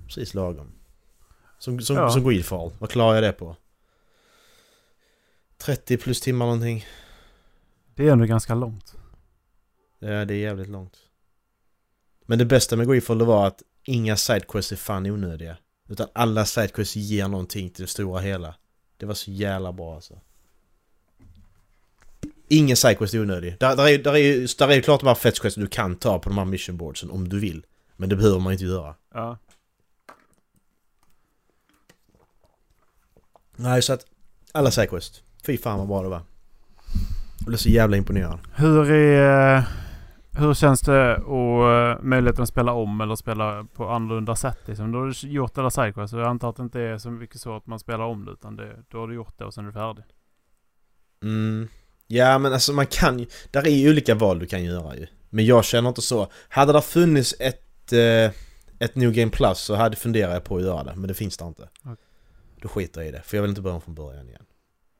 [0.06, 0.72] Precis lagom.
[1.60, 2.10] Som, som, Ja.
[2.10, 3.56] som Greedfall, vad klarar jag det på?
[5.64, 6.86] 30 plus timmar någonting.
[7.96, 8.94] Det är ändå ganska långt.
[10.00, 10.98] Ja, det är jävligt långt.
[12.26, 15.58] Men det bästa med Greedfall det var att inga sidequests är fan onödiga.
[15.90, 18.56] Utan alla sidequests ger någonting till det stora hela.
[18.98, 20.20] Det var så jävla bra alltså.
[22.48, 23.60] Ingen sidequest är onödig.
[23.60, 25.96] Där, där, är, där, är, ju- där är ju klart de här fetchquests du kan
[25.96, 27.66] ta på de här mission boardsen om du vill.
[27.98, 28.96] Men det behöver man inte göra.
[29.14, 29.38] Ja.
[33.56, 34.06] Nej, så att
[34.52, 35.24] alla sidequests.
[35.46, 36.22] Fy fan vad bra det var.
[37.40, 38.40] Jag blev så jävla imponerad.
[38.56, 39.64] Hur är...
[40.32, 44.58] Hur känns det och möjligheten att spela om eller spela på annorlunda sätt?
[44.66, 44.92] Liksom?
[44.92, 47.56] Du har gjort alla sidequests så jag antar att det inte är så mycket så
[47.56, 49.68] att man spelar om det utan det, då har du gjort det och sen är
[49.68, 50.04] du färdig.
[51.24, 51.68] Mm.
[52.08, 55.08] Ja men alltså man kan ju, där är ju olika val du kan göra ju.
[55.30, 56.28] Men jag känner inte så.
[56.50, 58.32] Hade det funnits ett, eh,
[58.80, 60.96] ett New Game Plus så hade funderat jag på att göra det.
[60.96, 61.70] Men det finns det inte.
[61.84, 62.06] Okej.
[62.62, 63.22] Då skiter jag i det.
[63.22, 64.44] För jag vill inte börja om från början igen.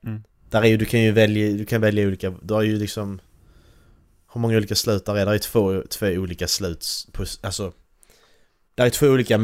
[0.06, 0.22] Mm.
[0.50, 3.20] Där är ju, du kan ju välja, du kan välja olika, du har ju liksom
[4.32, 5.26] Hur många olika slut där är?
[5.26, 7.72] Där är två, två olika slut på, alltså
[8.74, 9.40] Där är två olika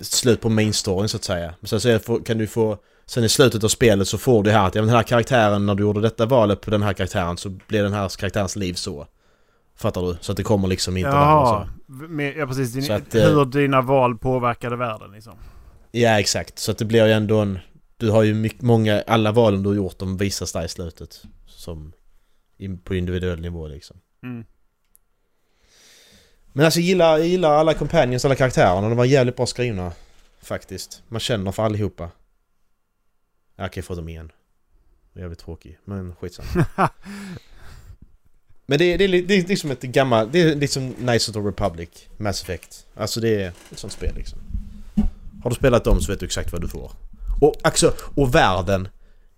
[0.00, 1.54] slut på main storyn så att säga.
[1.60, 4.50] Men sen så det, kan du få Sen i slutet av spelet så får du
[4.50, 6.92] här att ja, men den här karaktären när du gjorde detta valet på den här
[6.92, 9.06] karaktären så blev den här karaktärens liv så.
[9.76, 10.16] Fattar du?
[10.20, 11.68] Så att det kommer liksom inte Jaha.
[11.86, 12.72] Med, ja precis.
[12.72, 15.32] Din, att, eh, hur dina val påverkade världen liksom.
[15.90, 17.58] Ja exakt, så att det blir ju ändå en...
[18.00, 21.22] Du har ju mycket, många, alla valen du har gjort de visas där i slutet.
[21.46, 21.92] Som
[22.56, 23.96] in, på individuell nivå liksom.
[24.22, 24.44] Mm.
[26.52, 28.88] Men alltså jag gillar, jag gillar alla companions, alla karaktärerna.
[28.88, 29.92] De var jävligt bra skrivna.
[30.42, 31.02] Faktiskt.
[31.08, 32.10] Man känner för allihopa.
[33.56, 34.32] Jag kan få dem igen.
[35.12, 36.66] Jävligt tråkig, men skitsamma.
[38.66, 40.32] men det, är- det, li- det är liksom ett gammalt...
[40.32, 42.86] Det är liksom Knights of the Republic, Mass Effect.
[42.94, 44.38] Alltså det är ett sånt spel liksom.
[45.42, 46.92] Har du spelat dem så vet du exakt vad du får.
[47.40, 48.88] Och, alltså, och världen.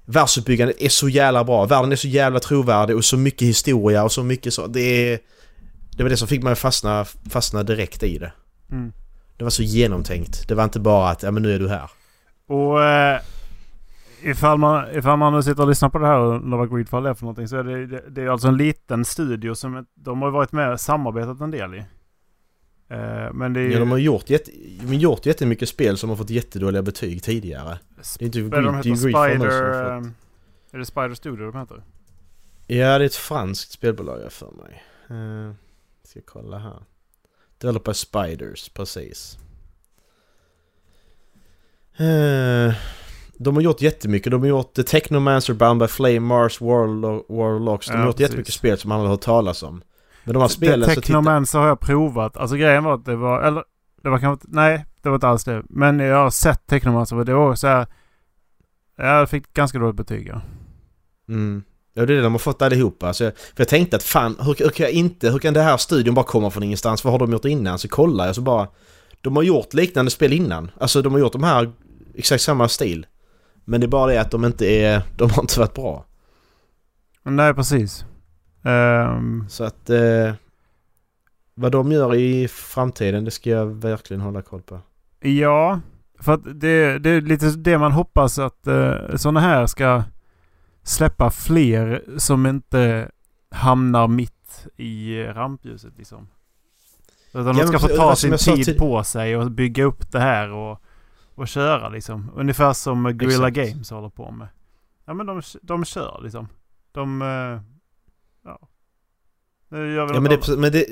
[0.05, 1.67] Världsuppbyggandet är så jävla bra.
[1.67, 4.67] Världen är så jävla trovärdig och så mycket historia och så mycket så...
[4.67, 5.19] Det är...
[5.97, 8.33] Det var det som fick mig att fastna, fastna direkt i det.
[8.71, 8.93] Mm.
[9.37, 10.49] Det var så genomtänkt.
[10.49, 11.91] Det var inte bara att ja men nu är du här.
[12.49, 13.21] Och eh,
[14.23, 17.07] ifall, man, ifall man nu sitter och lyssnar på det här och undrar vad Greedfall
[17.07, 20.23] är för någonting så är det, det, det är alltså en liten studio som de
[20.23, 21.85] har varit med och samarbetat en del i.
[22.93, 23.73] Eh, men det är ju...
[23.73, 24.51] Ja, de har gjort, jätte,
[24.83, 27.79] de gjort jättemycket spel som har fått jättedåliga betyg tidigare.
[28.19, 28.95] Det är inte de heter?
[28.95, 29.39] Spider...
[29.39, 30.13] har fått- eh,
[30.73, 31.83] Är det Spider Studio de heter?
[32.67, 34.83] Ja, det är ett franskt spelbolag jag för mig.
[35.11, 35.53] Uh,
[36.05, 36.83] ska kolla här.
[37.59, 39.39] Developer Spiders, precis.
[41.97, 42.75] Eh,
[43.39, 44.31] de har gjort jättemycket.
[44.31, 47.87] De har gjort The Technomancer, Bound by Flame, Mars, Warlo- Warlocks.
[47.87, 48.59] De har Ja, gjort jättemycket precis.
[48.59, 49.83] spel som man har hört talas om.
[50.25, 51.01] Men de här spelen så titta...
[51.01, 52.37] Technomancer har jag provat.
[52.37, 53.43] Alltså grejen var att det var...
[53.43, 53.65] Eller
[54.03, 54.49] det var kanske.
[54.51, 55.63] Nej, det var inte alls det.
[55.69, 57.87] Men jag har sett Technomancer och det var så här...
[58.97, 60.41] Jag fick ganska dåligt betyg ja.
[61.29, 61.63] Mm.
[61.95, 63.09] Ja det är det de har fått allihopa.
[63.09, 65.77] Alltså, för jag tänkte att fan, hur, hur kan jag inte, hur kan det här
[65.77, 67.05] studion bara komma från ingenstans?
[67.05, 67.79] Vad har de gjort innan?
[67.79, 68.69] Så kollar jag så bara...
[69.21, 70.71] De har gjort liknande spel innan.
[70.81, 71.73] Alltså de har gjort de här
[72.15, 73.07] exakt samma stil.
[73.65, 75.03] Men det är bara det att de inte är...
[75.17, 76.05] De har inte varit bra.
[77.23, 78.05] Nej, precis.
[78.63, 79.91] Ehm, Så att...
[79.91, 80.35] Eh,
[81.55, 84.81] vad de gör i framtiden, det ska jag verkligen hålla koll på.
[85.21, 85.81] ja,
[86.19, 90.03] för att det, det är lite det man hoppas att uh, sådana här ska
[90.83, 93.11] släppa fler som inte
[93.51, 96.29] hamnar mitt i eh, rampljuset liksom.
[97.33, 100.21] Utan Ja, de ska få ta som sin tid på sig och bygga upp det
[100.21, 100.83] här och,
[101.35, 102.31] och köra liksom.
[102.35, 103.51] Ungefär som Guerrilla.
[103.51, 104.49] Games håller på med.
[105.05, 106.49] Ja men de, de kör liksom.
[106.93, 107.23] De...
[108.47, 108.69] eh, ja.
[109.69, 110.87] Nu gör vi Ja men det, men det,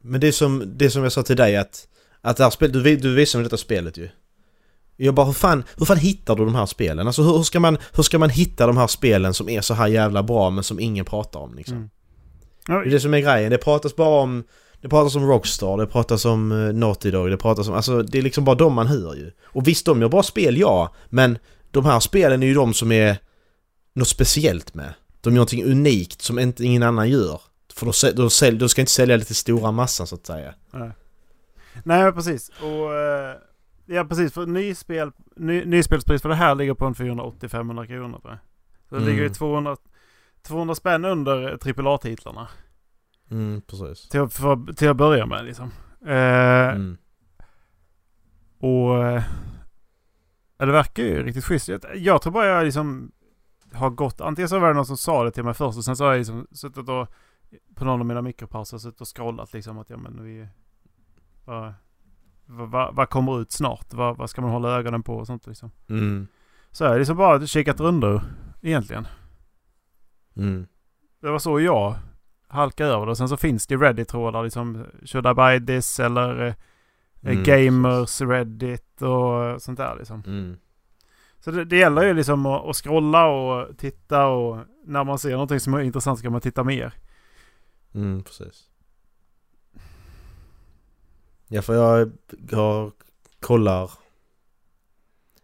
[0.00, 1.88] men det är som, det som jag sa till dig att...
[2.20, 4.08] Att det här spelet, du, du visar mig detta spelet ju.
[4.96, 7.06] Jag bara hur fan, hur fan hittar du de här spelen?
[7.06, 9.74] Alltså hur, hur, ska man, hur ska man hitta de här spelen som är så
[9.74, 11.76] här jävla bra men som ingen pratar om liksom?
[11.76, 11.90] Mm.
[12.66, 13.50] Det är det som är grejen.
[13.50, 14.44] Det pratas bara om...
[14.80, 17.74] Det pratas om Rockstar, det pratas om uh, Naughty Dog, det pratas om...
[17.74, 19.30] Alltså det är liksom bara de man hör ju.
[19.44, 20.94] Och visst, de gör bra spel, ja.
[21.08, 21.38] Men
[21.70, 23.18] de här spelen är ju de som är
[23.94, 24.94] något speciellt med.
[25.30, 27.40] De gör någonting unikt som inte ingen annan gör.
[27.74, 30.54] För då, då, sälj, då ska inte sälja till stora massan så att säga.
[30.70, 30.90] Nej,
[31.84, 32.48] Nej precis.
[32.62, 33.36] Och, eh,
[33.86, 34.32] ja precis.
[34.32, 38.20] För nyspel, ny, nyspelspris för det här ligger på en 480-500 kronor.
[38.88, 39.08] Så det Mm.
[39.08, 39.76] ligger ju 200,
[40.42, 42.48] 200 spänn under AAA-titlarna.
[43.30, 44.08] Mm, precis.
[44.08, 45.70] Till, för, till att börja med liksom.
[46.06, 46.96] Eh, Mm.
[48.60, 49.04] Och...
[49.06, 49.22] eh,
[50.58, 51.68] Ja, det verkar ju riktigt schysst.
[51.68, 53.12] Jag, jag tror bara jag liksom
[53.72, 54.20] har gått...
[54.20, 56.10] Antingen så var det någon som sa det till mig först och sen så har
[56.10, 57.08] jag liksom suttit och
[57.74, 60.48] på någon av mina mikropauser suttit och scrollat liksom att ja men vi...
[61.44, 61.74] Vad,
[62.46, 63.94] vad, vad, kommer ut snart?
[63.94, 65.70] Vad, vad ska man hålla ögonen på och sånt liksom.
[65.88, 66.26] Mm.
[66.70, 68.22] Så jag har liksom bara kikat rundor
[68.62, 69.06] egentligen.
[70.36, 70.66] Mm.
[71.20, 71.94] Det var så jag
[72.48, 73.10] halkade över det.
[73.10, 74.84] Och sen så finns det Reddit-trådar liksom.
[75.04, 76.00] Should I buy this?
[76.00, 76.54] Eller eh,
[77.26, 80.22] Mm, Gamers Reddit och sånt där liksom.
[80.26, 80.56] Mm.
[81.46, 85.30] Så det, det gäller ju liksom att, att scrolla och titta och när man ser
[85.30, 86.92] någonting som är intressant så kan man titta mer.
[87.94, 88.64] Mm, precis.
[91.48, 92.06] Ja, för jag
[92.56, 92.92] har
[93.40, 93.90] kollar...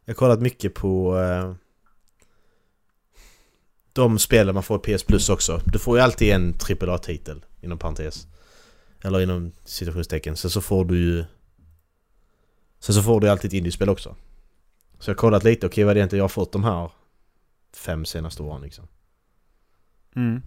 [0.05, 1.55] Jag har kollat mycket på eh,
[3.93, 5.61] de spelen man får i PS Plus också.
[5.67, 8.27] Du får ju alltid en AAA-titel inom parentes.
[9.03, 10.37] Eller inom citationstecken.
[10.37, 11.25] Sen så får du ju...
[12.79, 14.17] Sen så får du alltid ett indiespel också.
[15.03, 16.91] Så jag har kollat lite, okej vad är det egentligen jag har fått de här
[17.77, 18.89] fem senaste åren liksom.
[20.17, 20.43] Mm.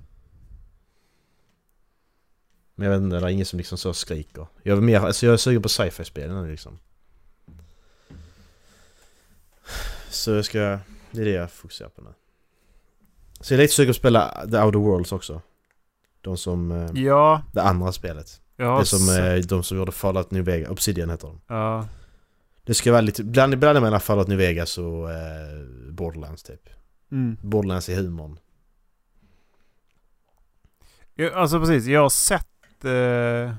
[2.75, 4.47] Men jag vet inte, det är ingen som liksom så skriker.
[4.63, 6.79] Jag är mer, alltså jag är sugen på sci-fi-spelen nu liksom.
[10.09, 10.59] Så jag ska,
[11.11, 12.09] det är det jag fokuserar på nu.
[13.41, 15.41] Så jag är lite sugen på att spela The Outer Worlds också.
[16.21, 18.41] De som, eh, Ja, det andra spelet.
[18.57, 21.41] har Det som, sett- eh, de som gjorde Fallout New Vegas, Obsidian heter de.
[21.47, 21.87] ja.
[22.65, 26.69] Det ska vara lite, bland, bland mellan Fallout New Vegas och eh, Borderlands typ.
[27.11, 27.37] Mm.
[27.41, 28.39] Borderlands i humorn.
[31.15, 32.47] Ja, Alltså precis, jag har sett
[32.85, 33.53] Eh...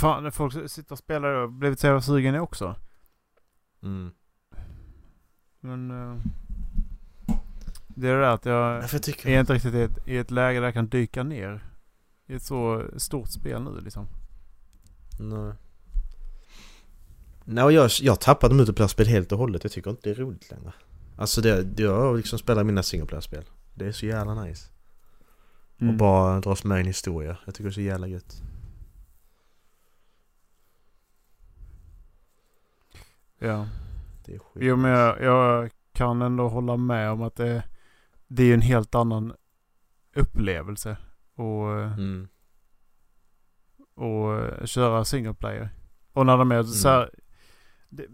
[0.00, 2.76] Fan, folk sitter och spelar och blivit så jävla sugen jag också.
[3.82, 4.10] Mm.
[5.60, 5.90] Men...
[5.90, 6.20] Eh...
[7.88, 10.58] Det är det där att jag tycker är inte riktigt i ett, i ett läge
[10.58, 11.64] där jag kan dyka ner.
[12.26, 14.06] I ett så stort spel nu liksom.
[15.18, 15.52] Nej.
[17.44, 19.64] Nej, och jag, jag tappat multiplayer-spel helt och hållet.
[19.64, 20.72] Jag tycker inte det är roligt längre.
[21.16, 23.44] Alltså det, jag liksom spelar mina singleplayer-spel.
[23.74, 24.70] Det är så jävla nice.
[25.78, 25.92] Mm.
[25.92, 27.36] Och bara dras med i en historia.
[27.44, 28.42] Jag tycker det är så jävla gött.
[33.38, 33.68] Ja.
[34.24, 34.62] Det är skit.
[34.62, 37.62] Jo men jag, jag kan ändå hålla med om att det,
[38.26, 39.32] det är en helt annan
[40.14, 40.96] upplevelse.
[41.36, 42.28] Och, Mm.
[43.94, 45.68] och köra single player.
[46.12, 47.10] Och när de är så här,
[47.88, 48.06] det,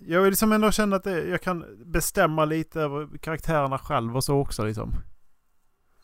[0.00, 4.24] Jag vill liksom ändå känna att det, jag kan bestämma lite över karaktärerna själv och
[4.24, 4.94] så också liksom.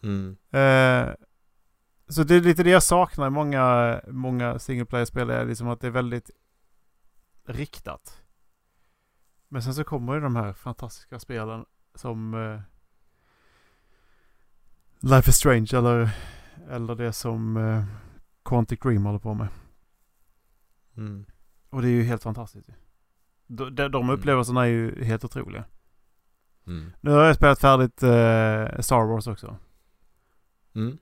[0.03, 0.37] Mm.
[0.51, 1.15] Eh,
[2.09, 5.31] så det är lite det jag saknar i många, många single player-spel.
[5.31, 6.31] Är liksom att det är väldigt
[7.45, 8.23] riktat.
[9.49, 12.61] Men sen så kommer ju de här fantastiska spelen som eh,
[15.11, 16.11] Life is Strange eller,
[16.71, 17.85] eller det som eh,
[18.45, 19.49] Quantic Dream håller på med.
[20.97, 21.25] Mm.
[21.71, 22.69] Och det är ju helt fantastiskt.
[23.47, 24.11] De, de, de Mm.
[24.11, 25.65] upplevelserna är ju helt otroliga.
[26.67, 26.93] Mm.
[27.01, 29.57] Nu har jag spelat färdigt eh, Star Wars också.
[30.75, 30.99] Mm.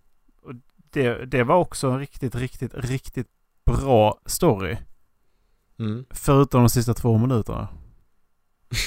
[0.91, 3.29] Det, det var också en riktigt, riktigt, riktigt
[3.67, 4.77] bra story.
[5.79, 6.05] Mm.
[6.11, 7.69] Förutom de sista två minuterna.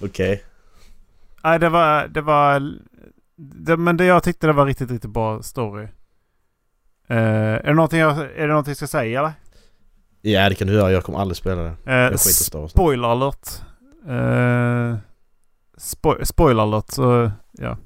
[0.00, 0.44] Okej.
[1.44, 2.08] Nej, det var...
[2.08, 2.72] Det var
[3.36, 5.88] det, men det jag tyckte det var riktigt, riktigt bra story.
[7.08, 9.32] Eh, är, det någonting jag, är det någonting jag ska säga eller?
[10.20, 11.74] Ja det kan du göra, jag kommer aldrig spela det.
[11.86, 13.48] Eh, Jag skiter spoiler alert.
[14.08, 14.96] Eh,
[15.76, 17.76] spo spoiler alert, så ja.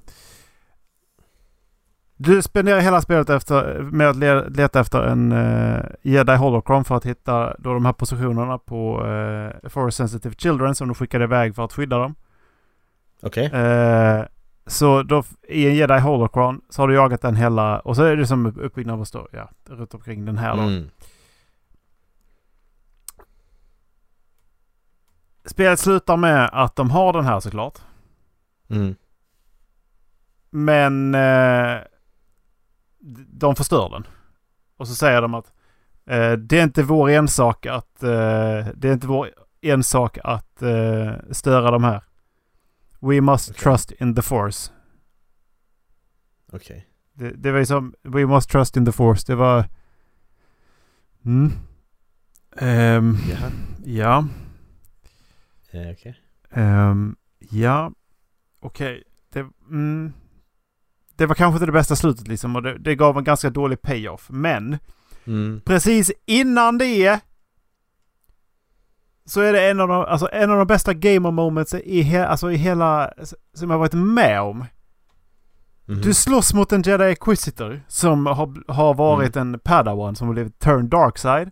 [2.18, 6.96] Du spenderar hela spelet efter, med att le leta efter en uh, Jedi Holocron för
[6.96, 11.54] att hitta då de här positionerna på uh, Forest Sensitive Children som du skickade iväg
[11.54, 12.14] för att skydda dem.
[13.22, 13.44] Okej.
[13.46, 14.24] Eh,
[14.66, 18.16] så då i en Jedi Holocron så har du jagat den hela och så är
[18.16, 20.62] det som uppbyggnad på story, ja, runt omkring den här då.
[20.62, 20.90] Mm.
[25.44, 27.78] Spelet slutar med att de har den här såklart.
[28.68, 28.94] Mm.
[30.50, 31.78] Men eh,
[33.28, 34.06] de förstör den.
[34.76, 35.52] Och så säger de att
[36.06, 41.12] eh, det är inte vår ensak att eh, det är inte vår ensak att eh,
[41.30, 42.02] störa de här.
[43.08, 43.62] We must Okej.
[43.62, 44.72] trust in the force.
[46.52, 46.86] Okej.
[47.14, 49.24] Det, det var ju som We must trust in the force.
[49.26, 49.68] Det var...
[51.24, 51.52] Mm.
[52.56, 53.50] Ehm, Jaha.
[53.84, 54.28] ja.
[55.70, 56.14] Ja, okej.
[56.50, 57.16] Ehm,
[57.50, 57.92] ja.
[58.60, 59.02] Okej.
[59.32, 60.12] Det, mm,
[61.16, 63.82] det var kanske inte det bästa slutet liksom och det, det gav en ganska dålig
[63.82, 64.26] payoff.
[64.30, 64.78] Men
[65.28, 65.60] Mm.
[65.64, 67.20] precis innan det
[69.26, 72.26] så är det en av de, alltså en av de bästa gamer moments i, he,
[72.26, 73.12] alltså i hela
[73.54, 74.64] som jag varit med om.
[75.88, 76.00] Mhm.
[76.00, 80.58] Du slåss mot en Jedi Inquisitor som har, har varit en Padawan som har blivit
[80.58, 81.50] turned dark side.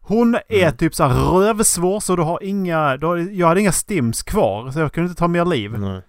[0.00, 0.76] Hon är Mm.
[0.76, 4.70] typ så här rövsvår så du har inga, du har, jag hade inga stims kvar
[4.70, 5.78] så jag kunde inte ta mer liv.
[5.78, 6.02] Nej.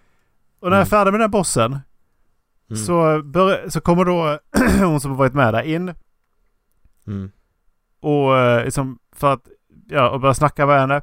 [0.61, 0.85] Och när jag är Mm.
[0.85, 1.79] färdig med den bossen
[2.69, 2.83] Mm.
[2.85, 4.39] så, bör, så kommer då
[4.85, 5.93] hon som har varit med där in
[7.07, 7.31] Mm.
[8.01, 9.41] och eh, liksom för att,
[9.91, 11.01] ja, och börja snacka med henne.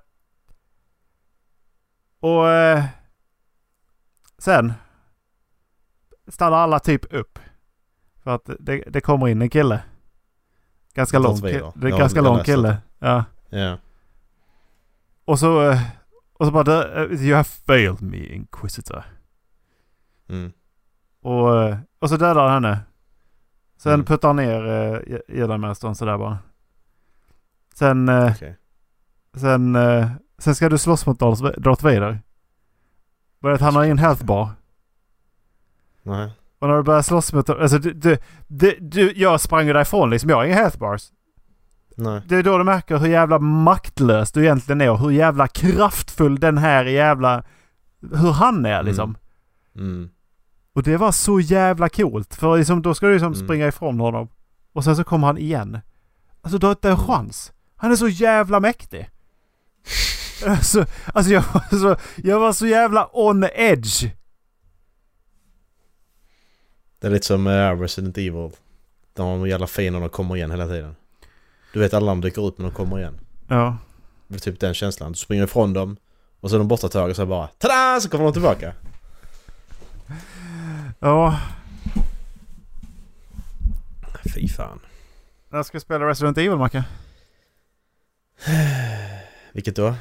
[2.20, 2.84] Och eh,
[4.38, 4.72] sen
[6.28, 7.38] stannar alla typ upp.
[8.22, 9.82] För att det, det kommer in en kille.
[10.94, 11.36] Ganska lång.
[11.40, 11.72] Vader.
[11.74, 12.78] Det är Ja, ganska lång kille.
[12.98, 13.24] Ja.
[13.48, 13.78] Ja.
[15.24, 15.80] Och så, eh,
[16.32, 19.04] och så bara "The- You have failed me Inquisitor.
[20.28, 20.52] Mm.
[21.20, 22.80] Och, eh, och så dödar han henne.
[23.76, 24.06] Sen Mm.
[24.06, 26.38] puttar han ner Jedi-mästaren sådär bara.
[27.74, 28.56] Sen, eh, Okej.
[29.38, 32.20] Sen, eh, sen ska du slåss mot Darth Vader.
[33.40, 34.50] Bara att han har ingen health bar.
[36.02, 36.30] Nej.
[36.58, 37.50] Och när du börjar slåss mot...
[37.50, 40.30] Alltså du, du, du, du, jag sprang ju därifrån liksom.
[40.30, 41.02] Jag har inga health bars.
[41.96, 42.22] Nej.
[42.26, 46.40] Det är då du märker hur jävla maktlös du egentligen är och hur jävla kraftfull
[46.40, 47.44] den här jävla...
[48.00, 49.16] Hur han är liksom.
[49.76, 50.10] Mm.
[50.72, 52.34] Och det var så jävla coolt.
[52.34, 53.46] För liksom, då ska du liksom Mm.
[53.46, 54.28] springa ifrån honom.
[54.72, 55.78] Och sen så kommer han igen.
[56.40, 57.52] Alltså du har inte en chans.
[57.76, 59.08] Han är så jävla mäktig.
[60.46, 64.06] Alltså, alltså jag, var så, jag var så jävla on edge.
[67.00, 68.50] Det är lite som uh, Resident Evil.
[69.14, 70.96] De jävla fienderna kommer igen hela tiden.
[71.72, 73.20] Du vet alla de dyker upp men de kommer igen.
[73.48, 73.76] Ja.
[74.28, 75.12] Det är typ den känslan.
[75.12, 75.96] Du springer ifrån dem
[76.40, 78.00] och så är de borta ett tag och så bara Tada!
[78.00, 78.72] Så kommer de tillbaka.
[80.98, 81.38] Ja,
[84.34, 84.80] Fy fan.
[85.48, 86.84] när ska spela Resident Evil, Macke?
[89.52, 89.94] Vilket då?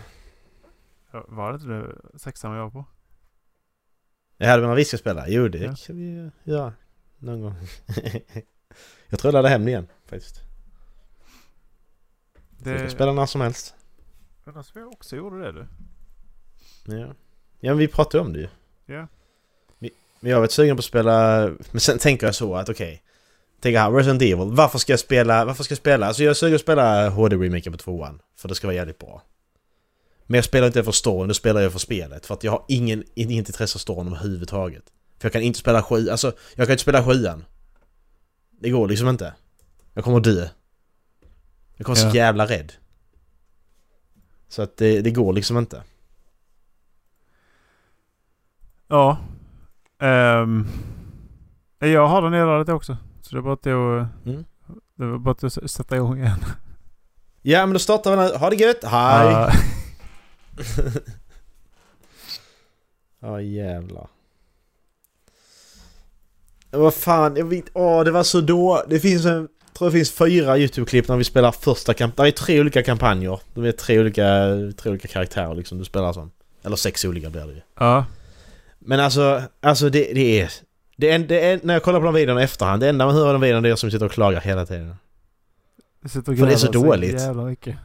[1.11, 2.85] Var det inte det sexan vi var på?
[4.37, 5.27] Ja, det menar vi ska spela?
[5.27, 5.75] Jo, det Ja.
[5.87, 6.73] kan vi göra
[7.17, 7.55] någon gång.
[9.09, 10.41] jag tror jag laddar hem det igen faktiskt.
[12.63, 12.79] Vi Det...
[12.79, 13.75] kan spela när som helst.
[14.45, 15.67] Undrar om jag också gjorde det du?
[16.97, 17.07] Ja.
[17.59, 18.47] ja, men vi pratade om det ju.
[18.85, 19.07] Ja.
[20.19, 21.47] Men jag var sugen på att spela...
[21.71, 23.03] Men sen tänker jag så att okej.
[23.59, 24.51] Tänker här, Resident Evil.
[24.51, 25.45] Varför ska jag spela...
[25.45, 26.07] Varför ska jag spela?
[26.07, 28.21] Alltså jag är sugen på att spela HD-remaken på tvåan.
[28.35, 29.21] För det ska vara jävligt bra.
[30.27, 32.25] Men jag spelar inte för storyn, då spelar jag för spelet.
[32.25, 34.83] För att jag har ingen, inget intresse av storyn överhuvudtaget.
[35.19, 36.09] För jag kan inte spela sju...
[36.09, 37.45] Alltså, jag kan inte spela sjuan.
[38.61, 39.33] Det går liksom inte.
[39.93, 40.47] Jag kommer dö.
[41.75, 42.11] Jag kommer Ja.
[42.11, 42.73] så jävla rädd.
[44.49, 45.83] Så att det, det går liksom inte.
[48.87, 49.17] Ja.
[49.99, 50.67] Ehm,
[51.79, 52.97] jag har den nedladdad också.
[53.21, 54.07] Så det är bara att jag...
[54.25, 54.45] Mm.
[54.95, 56.45] Det var bara att sätta igång igen.
[57.41, 58.37] Ja men då startar vi nu.
[58.37, 58.83] Ha det gött!
[58.83, 59.51] Hej!
[60.57, 60.63] Ja.
[63.19, 64.07] Ja jävlar.
[66.71, 68.83] Vad fan, jag vet, åh det var så då.
[68.89, 69.47] Det finns en,
[69.77, 72.33] tror det finns fyra YouTube-klipp när vi spelar första kampanjen.
[72.33, 73.39] Det är tre olika kampanjer.
[73.53, 74.23] Det är tre olika,
[74.77, 76.31] tre olika karaktärer liksom du spelar som.
[76.63, 77.61] Eller sex olika blir det ju.
[77.79, 78.05] ja.
[78.79, 80.51] Men alltså, alltså det, det är...
[80.97, 83.15] Det är, det är, när jag kollar på de videorna i efterhand, det enda man
[83.15, 84.95] hör av de videorna det är jag som sitter och klagar hela tiden.
[86.05, 87.19] Sitter och För det är så dåligt.
[87.21, 87.75] Jävla mycket.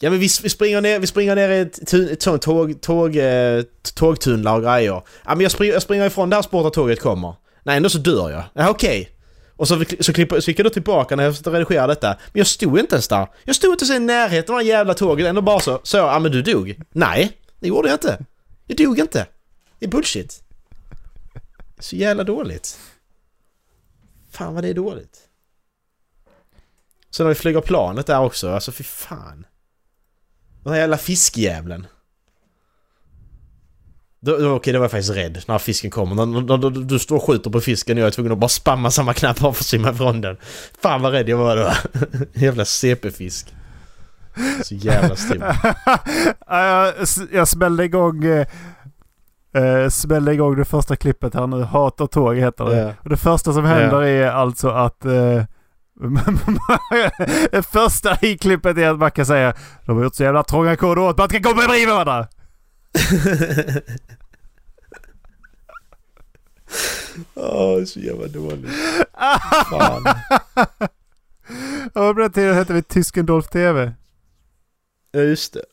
[0.00, 3.16] Ja men vi, vi springer ner, vi springer ner i ett, ett sånt tåg, tåg,
[3.16, 3.62] eh,
[3.94, 5.02] tågtunnlar och grejer.
[5.24, 7.34] Ja men jag springer, jag springer ifrån där spåret tåget kommer.
[7.62, 8.42] Nej ändå så dör jag.
[8.54, 9.10] Ja okej.
[9.56, 12.08] Och så, så, klipper, så gick jag då tillbaka när jag satt och redigerade detta.
[12.08, 13.26] Men jag stod inte ens där.
[13.44, 15.26] Jag stod inte ens i närheten av det jävla tåget.
[15.26, 16.80] Ändå bara så, så ja men du dog.
[16.92, 18.24] Nej, det gjorde jag inte.
[18.66, 19.26] Jag dog inte.
[19.78, 20.42] Det är bullshit.
[21.78, 22.78] Så jävla dåligt.
[24.30, 25.18] Fan vad det är dåligt.
[27.10, 29.46] Sen när vi flyger planet där också, alltså fy fan.
[30.64, 31.86] Den här jävla fiskjävlen.
[34.20, 36.84] Då, då, okej, då var jag faktiskt rädd när fisken kommer.
[36.84, 39.38] Du står och skjuter på fisken och jag är tvungen att bara spamma samma knapp
[39.38, 40.36] för att simma ifrån den.
[40.82, 41.72] Fan vad rädd jag var då.
[42.40, 43.54] jävla CP-fisk.
[44.62, 45.42] Så jävla stum.
[46.46, 46.92] Ja,
[47.32, 48.24] jag, smällde igång...
[48.24, 51.62] Eh, smällde igång det första klippet här nu.
[51.62, 52.76] Hat och tåg heter det.
[52.76, 52.92] Ja.
[53.02, 55.00] Och det första som händer är alltså att...
[55.00, 55.46] Det
[57.72, 59.54] första i klippet är att man kan säga
[59.86, 62.28] De har gjort så jävla trånga koder åt man ska gå bredvid varandra.
[67.34, 68.70] Åh, så jävla dåligt.
[69.70, 70.06] Fan.
[71.84, 73.92] Och på den tiden hette vi Tyskendolf TV.
[75.12, 75.64] Ja, just det.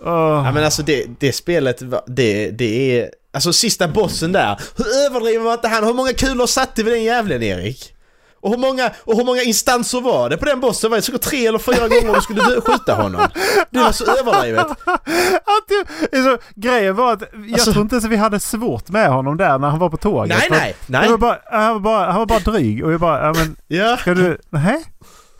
[0.00, 0.42] Åh.
[0.46, 3.10] Ja men alltså det, det spelet, det, det är...
[3.32, 5.84] Alltså sista bossen där, hur överdriver man inte han?
[5.84, 7.94] Hur många kulor satte vi den jävlen Erik?
[8.42, 10.90] Och hur många, och hur många instanser var det på den bossen?
[10.90, 13.26] Var det säkert tre eller fyra gånger du skulle dö- skjuta honom?
[13.70, 14.66] Det var så överdrivet.
[14.66, 18.88] Att det, alltså, grejen var att jag Alltså- tror inte ens att vi hade svårt
[18.88, 20.38] med honom där när han var på tåget.
[20.50, 21.18] Nej nej, Han var, nej.
[21.18, 23.96] bara, han, var bara, han var bara dryg och jag bara, ja men Ja.
[23.96, 24.84] ska du, nej?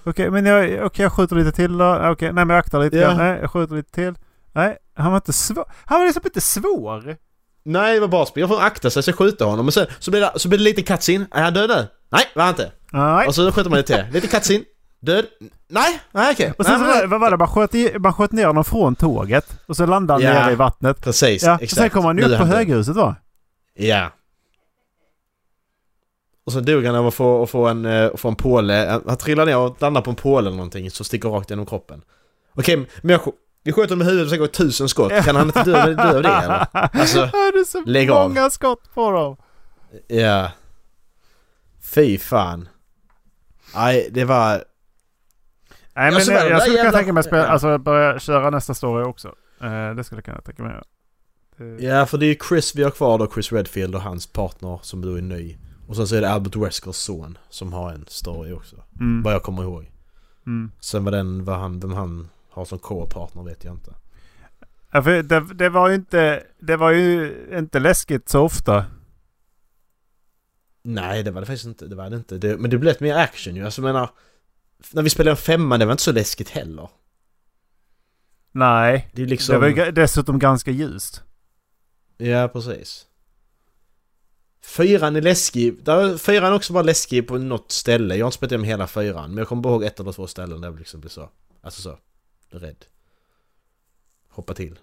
[0.05, 1.95] Okej, men jag, okej, jag skjuter lite till då.
[2.11, 3.15] Okej, nej men jag aktar lite Ja.
[3.15, 4.15] Nej, jag skjuter lite till.
[4.53, 5.65] Nej, han var inte svår.
[5.85, 7.17] Han var liksom inte svår.
[7.63, 8.41] Nej det var bara spel.
[8.41, 9.67] Jag får akta sig så jag skjuter honom.
[9.67, 11.27] Men sen så blir det, så blir det lite cutscene.
[11.31, 11.87] Är han död nu?
[12.13, 12.73] Nej, var han inte.
[12.93, 13.27] Nej.
[13.27, 14.13] Och så skjuter man lite till.
[14.13, 14.65] Lite cutscene.
[15.01, 15.25] Död.
[15.69, 16.53] Nej, nej okej.
[16.59, 17.37] Och sen så Nej, var, men- det- vad var det?
[17.37, 19.59] Man sköt, i, man sköt ner honom från tåget.
[19.67, 20.41] Och så landade han Ja.
[20.43, 21.01] nere i vattnet.
[21.05, 21.81] Precis, Ja, och exakt.
[21.81, 23.17] sen kom han ju upp på höghuset va?
[23.75, 24.11] Ja.
[26.47, 29.01] Och så dog han av att få, att få, en, eh, att få en påle.
[29.07, 32.03] Han trillade ner och landade på en påle eller någonting som sticker rakt genom kroppen.
[32.55, 33.21] Okej, men jag,
[33.63, 35.13] vi sköt honom i huvudet och säkert tusen skott.
[35.25, 36.67] Kan han inte dö, dö av det eller?
[36.73, 38.29] Alltså, det är så lägg av.
[38.29, 39.37] många skott på dem.
[40.09, 40.51] ja.
[41.95, 42.69] Fy fan.
[43.75, 44.65] Nej, det var...
[45.95, 48.75] Nej men var jag, jag skulle kunna tänka mig att spela, alltså börja köra nästa
[48.75, 49.29] story också.
[49.61, 50.73] Eh, det skulle jag kunna tänka mig.
[51.57, 54.27] Det- Ja, för det är ju Chris vi har kvar då, Chris Redfield och hans
[54.27, 55.57] partner som då är ny.
[55.89, 58.77] Och sen så är det Albert Weskers son som har en story också.
[59.01, 59.23] Mm.
[59.23, 59.91] Vad jag kommer ihåg.
[60.47, 60.73] Mm.
[60.81, 63.95] Sen vad den, vad han, vem han har som co-partner vet jag inte.
[64.93, 68.85] Ja, för det, det var ju inte, det var ju inte läskigt så ofta.
[70.83, 71.87] Nej, det var det faktiskt inte.
[71.87, 72.39] Det var det inte.
[72.39, 73.65] Det, men det blev lite mer action ju.
[73.65, 74.11] Alltså jag menar...
[74.93, 76.89] När vi spelade en femma, det var inte så läskigt heller.
[78.53, 79.11] Nej.
[79.13, 79.53] Det är liksom...
[79.53, 81.23] Det var ju dessutom ganska ljust.
[82.17, 83.07] Ja, precis.
[84.63, 85.85] Fyran är läskig.
[85.85, 88.17] Där, fyran är också bara läskig på något ställe.
[88.17, 89.31] Jag har inte spelat igenom hela fyran.
[89.31, 91.31] Men jag kommer ihåg ett eller två ställen där jag liksom blir så...
[91.63, 91.99] Alltså så.
[92.51, 92.85] Rädd.
[94.29, 94.79] Hoppa till.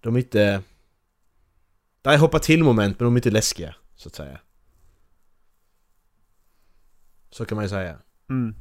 [0.00, 0.62] De är inte...
[2.02, 4.40] Där är hoppa till moment men de är inte läskiga, så att säga.
[7.30, 7.98] Så kan man ju säga.
[8.30, 8.54] Mm.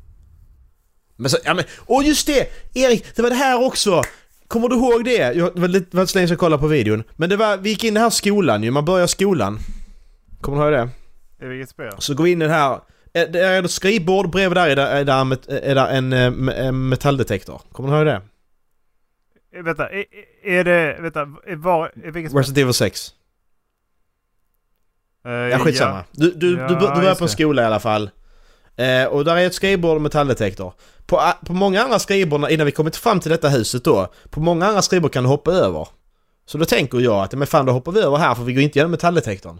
[1.15, 2.49] Men så, ja men, åh just det!
[2.73, 4.01] Erik, det var det här också!
[4.47, 5.33] Kommer du ihåg det?
[5.33, 7.03] Jag, det var lite det var så länge sedan jag kollade på videon.
[7.15, 9.59] Men det var, vi gick in i den här skolan ju, man börjar skolan.
[10.41, 10.89] Kommer du ihåg
[11.39, 11.45] det?
[11.45, 11.93] I vilket spel?
[11.97, 12.81] Så går vi in i den här...
[13.13, 16.13] eh, Det är ett skrivbord, bredvid där är det, är där, met- är där en,
[16.13, 17.61] eh, en metalldetektor.
[17.71, 18.21] Kommer du ihåg det?
[19.57, 20.05] Eh, Vänta, är,
[20.43, 20.97] är det...
[21.01, 21.25] Vänta,
[21.57, 21.91] var...
[22.03, 22.33] Är vilket?
[22.35, 23.13] Resident Evil 6.
[25.25, 26.03] Eh, Ja skitsamma.
[26.11, 27.31] Du, du, Ja, du, bör- du börjar på en det.
[27.33, 28.09] skola i alla fall.
[28.75, 30.73] Eh, och där är ett skrivbord och metalldetektor.
[31.05, 34.65] På, på många andra skrivbord, innan vi kommit fram till detta huset då, på många
[34.67, 35.87] andra skrivbord kan du hoppa över.
[36.45, 38.63] Så då tänker jag att, men fan då hoppar vi över här för vi går
[38.63, 39.59] inte igenom metalldetektorn.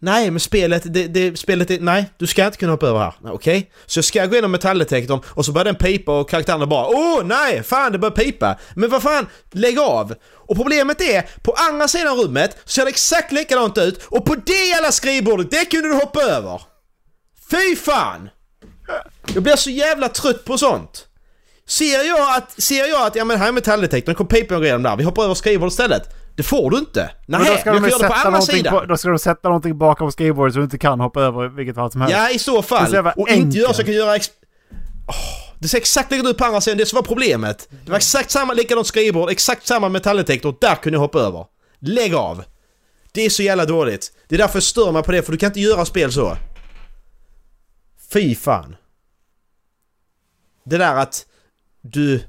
[0.00, 3.14] Nej, men spelet, det, det, spelet är, nej, du ska inte kunna hoppa över här.
[3.20, 3.32] Okej?
[3.32, 3.70] Okej?
[3.86, 7.24] Så jag ska gå igenom metalldetektorn och så börjar den pipa och karaktärerna bara Åh
[7.24, 8.58] nej, fan det börjar pipa.
[8.74, 10.14] Men vad fan, lägg av!
[10.32, 14.34] Och problemet är, på andra sidan rummet så ser det exakt likadant ut och på
[14.34, 16.62] det jävla skrivbordet, det kunde du hoppa över!
[17.50, 18.28] Fy fan!
[19.34, 21.06] Jag blir så jävla trött på sånt.
[21.66, 24.64] Ser jag att, ser jag att, ja men här är metalldetektorn, kom pipan och går
[24.64, 26.02] igenom där, vi hoppar över skrivbordet istället.
[26.38, 27.10] Det får du inte.
[27.26, 28.74] Nej, Men då ska, men de får göra det på andra sidan.
[28.74, 31.74] på, då ska de sätta någonting bakom skrivbordet så du inte kan hoppa över vilket
[31.74, 32.16] fall som helst.
[32.16, 32.90] Ja, i så fall.
[32.90, 33.86] så och inte göra så jag enkelt.
[33.86, 34.18] kan göra...
[35.08, 37.68] Åh, det ser exakt likadant ut på andra sidan, det som var problemet.
[37.84, 41.46] Det var exakt samma likadant skrivbord, exakt samma metalldetektor, där kunde jag hoppa över.
[41.78, 42.44] Lägg av!
[43.12, 44.12] Det är så jävla dåligt.
[44.28, 46.36] Det är därför jag stör mig på det, för du kan inte göra spel så.
[48.12, 48.76] Fy fan.
[50.64, 51.26] Det där att
[51.80, 52.20] du...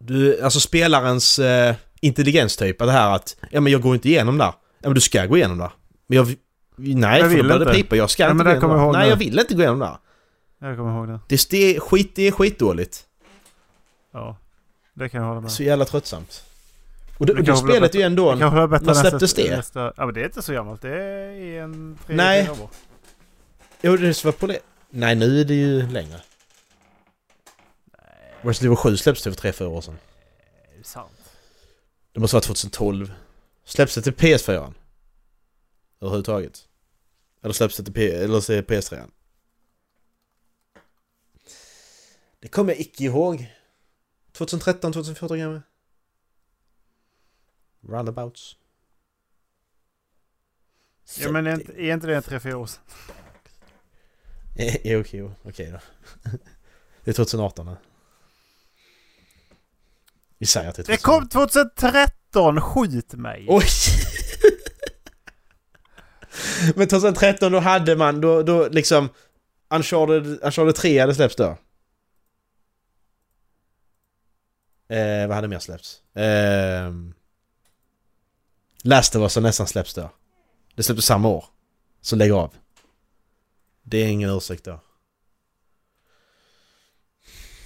[0.00, 4.38] Du, alltså spelarens eh, intelligens typ, det här att ja men jag går inte igenom
[4.38, 4.52] där.
[4.78, 5.70] Ja men du ska gå igenom där.
[6.06, 6.34] Men jag...
[6.76, 7.96] Nej, Jag för då börjar det pipa.
[7.96, 8.92] Jag ska Ja, inte gå igenom där.
[8.92, 9.96] Nej, jag vill inte gå igenom där.
[10.58, 11.20] Jag kommer ihåg det.
[11.28, 13.04] Det, det, är skit, det är skitdåligt.
[14.12, 14.36] Ja.
[14.94, 15.50] Det kan jag hålla med.
[15.52, 16.44] Så jävla tröttsamt.
[17.18, 18.36] Och det, Det det spelet är ju ändå...
[18.66, 19.56] Bättre när släpptes det?
[19.56, 20.82] Nästa, ja men det är inte så gammalt.
[20.82, 22.50] Det är en tre, Nej.
[22.50, 22.68] år.
[23.82, 24.58] Jo, det var på det.
[24.90, 26.20] Nej, nu är det ju längre.
[28.40, 29.98] Resident Evil 7 släpps det för 3-4 år sedan.
[30.78, 31.10] Är sant.
[32.18, 33.12] Det måste vara 2012.
[33.64, 34.74] Släpps det till PS4?
[36.00, 36.68] Överhuvudtaget?
[37.42, 39.10] Eller släpps det till P- eller till PS3?
[42.40, 43.54] Det kommer jag icke ihåg.
[44.32, 45.68] 2013, 2014 kanske?
[47.80, 48.56] Roundabouts.
[51.18, 52.82] Ja men är inte, är inte det en tre, fyra år sedan?
[54.84, 55.80] Jo, okej, okej då.
[57.04, 57.76] Det är 2018 nu.
[60.38, 61.28] Vi säger att det är Det 2018.
[61.28, 62.60] kom 2013!
[62.60, 63.46] Skjut mig!
[63.48, 63.64] Oj!
[66.76, 69.08] Men 2013 då hade man, då, då liksom...
[69.70, 71.58] Uncharted, Uncharted 3 hade släppts då.
[74.94, 76.02] Eh, vad hade mer släppts?
[76.16, 76.92] Eh,
[78.82, 80.10] Last of Us har nästan släppts då.
[80.74, 81.44] Det släpptes samma år.
[82.00, 82.54] Så lägg av.
[83.82, 84.80] Det är ingen ursäkt då.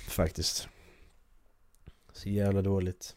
[0.08, 0.68] Faktiskt.
[2.22, 3.16] Så jävla dåligt.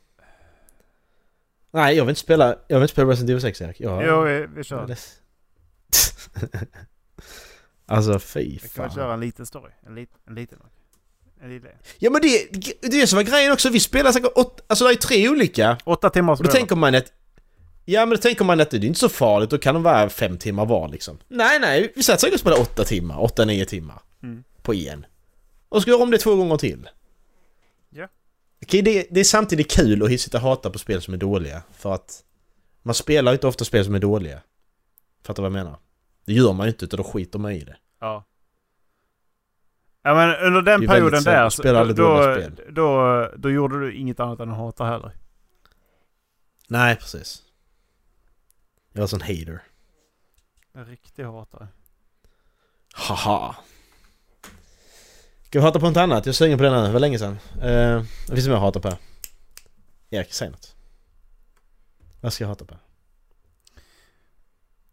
[1.71, 3.79] Nej, jag vill inte spela, jag vill inte spela Resident Evil 6 Erik.
[3.79, 4.95] Jag, Jo, vi, vi kör.
[7.85, 8.95] alltså fy Vi kan fan.
[8.95, 9.71] köra en liten story.
[9.87, 10.59] En, lit, en liten.
[11.41, 11.71] En liten.
[11.97, 12.47] Ja men det,
[12.81, 13.69] det är det som var grejen också.
[13.69, 15.77] Vi spelar säkert åtta, alltså det är tre olika.
[15.83, 17.13] Åtta timmar Och då tänker man att...
[17.85, 20.09] Ja men då tänker man att det är inte så farligt, då kan de vara
[20.09, 21.17] fem timmar var liksom.
[21.27, 24.01] Nej nej, vi satt säkert och spelade åtta timmar, åtta nio timmar.
[24.23, 24.43] Mm.
[24.61, 25.05] På en.
[25.69, 26.89] Och ska göra om det två gånger till.
[28.59, 31.63] Det, det är samtidigt kul att sitta och hata på spel som är dåliga.
[31.71, 32.23] För att
[32.81, 34.41] man spelar inte ofta spel som är dåliga.
[35.23, 35.79] Fattar vad jag menar?
[36.25, 37.77] Det gör man ju inte, utan då skiter man i det.
[37.99, 38.25] Ja.
[40.01, 41.83] Ja men under den perioden där, så, då,
[42.69, 45.11] då, då, gjorde du inget annat än att hata heller.
[46.67, 47.43] Nej, precis.
[48.91, 49.63] Jag var sån hater.
[50.73, 51.67] En riktig hatare.
[52.93, 53.55] Haha.
[55.55, 56.25] Ska vi hata på något annat?
[56.25, 57.31] Jag är sugen på den här, det var länge sedan.
[57.55, 58.97] Uh, det finns mer att hata på.
[60.09, 60.75] Erik, säg något.
[62.21, 62.75] Vad ska jag hata på?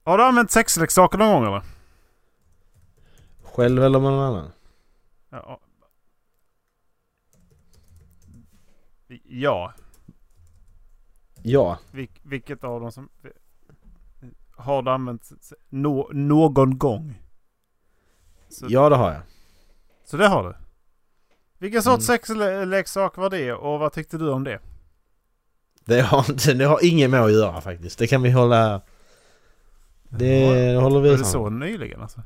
[0.04, 1.62] Har du använt sexleksaker någon gång eller?
[3.42, 4.52] Själv eller med någon annan?
[5.30, 5.60] Ja.
[9.24, 9.72] Ja.
[11.42, 11.78] Ja.
[11.90, 13.08] Vil, vilket av dem som...
[14.56, 15.30] Har du använt
[15.68, 17.22] nå, någon gång?
[18.48, 19.22] Så, Ja, det har jag.
[20.12, 20.54] Så det har du?
[21.58, 22.18] Vilken sorts Mm.
[22.18, 24.58] sexleksak var det och vad tyckte du om det?
[25.84, 27.98] Det har, inte, det har inget med att göra faktiskt.
[27.98, 28.80] Det kan vi hålla...
[30.02, 32.20] Det, det håller vi Var det så nyligen alltså?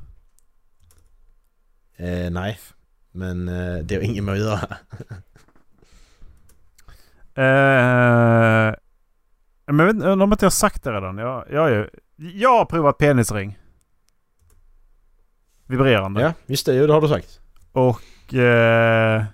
[1.95, 2.59] Eh, nej.
[3.11, 4.67] Men eh, det har inget med att göra.
[7.39, 8.75] Eh,
[9.65, 11.17] men jag vet om inte jag har sagt det redan.
[11.17, 13.57] Jag, jag, är jag har provat penisring.
[15.65, 16.21] Vibrerande.
[16.21, 16.87] Ja, just det.
[16.87, 17.41] Det har du sagt.
[17.77, 19.25] Och eh,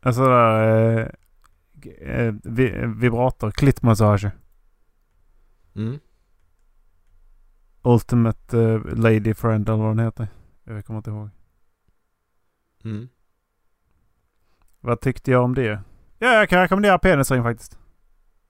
[0.00, 1.08] en sån där eh,
[2.00, 4.30] eh, vi, vibrator, klittmassage.
[5.74, 5.98] Mm.
[7.82, 10.28] Ultimate eh, Lady Friend eller vad den heter.
[10.64, 11.30] Jag kommer inte ihåg.
[12.84, 13.08] Mm.
[14.80, 15.82] Vad tyckte jag om det?
[16.18, 17.78] Ja, jag kan rekommendera penisring faktiskt.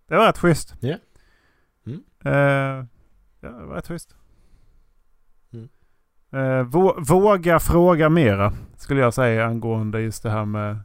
[0.07, 0.75] Det var rätt schysst.
[0.81, 0.97] Ja.
[1.87, 2.05] Mm.
[2.25, 2.87] Eh,
[3.41, 4.17] ja, det var rätt schysst.
[6.33, 10.79] Eh, vå- våga fråga mera skulle jag säga angående just det här med,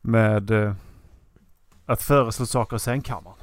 [0.00, 0.74] med eh,
[1.86, 3.36] att föreslå saker i sängkammaren.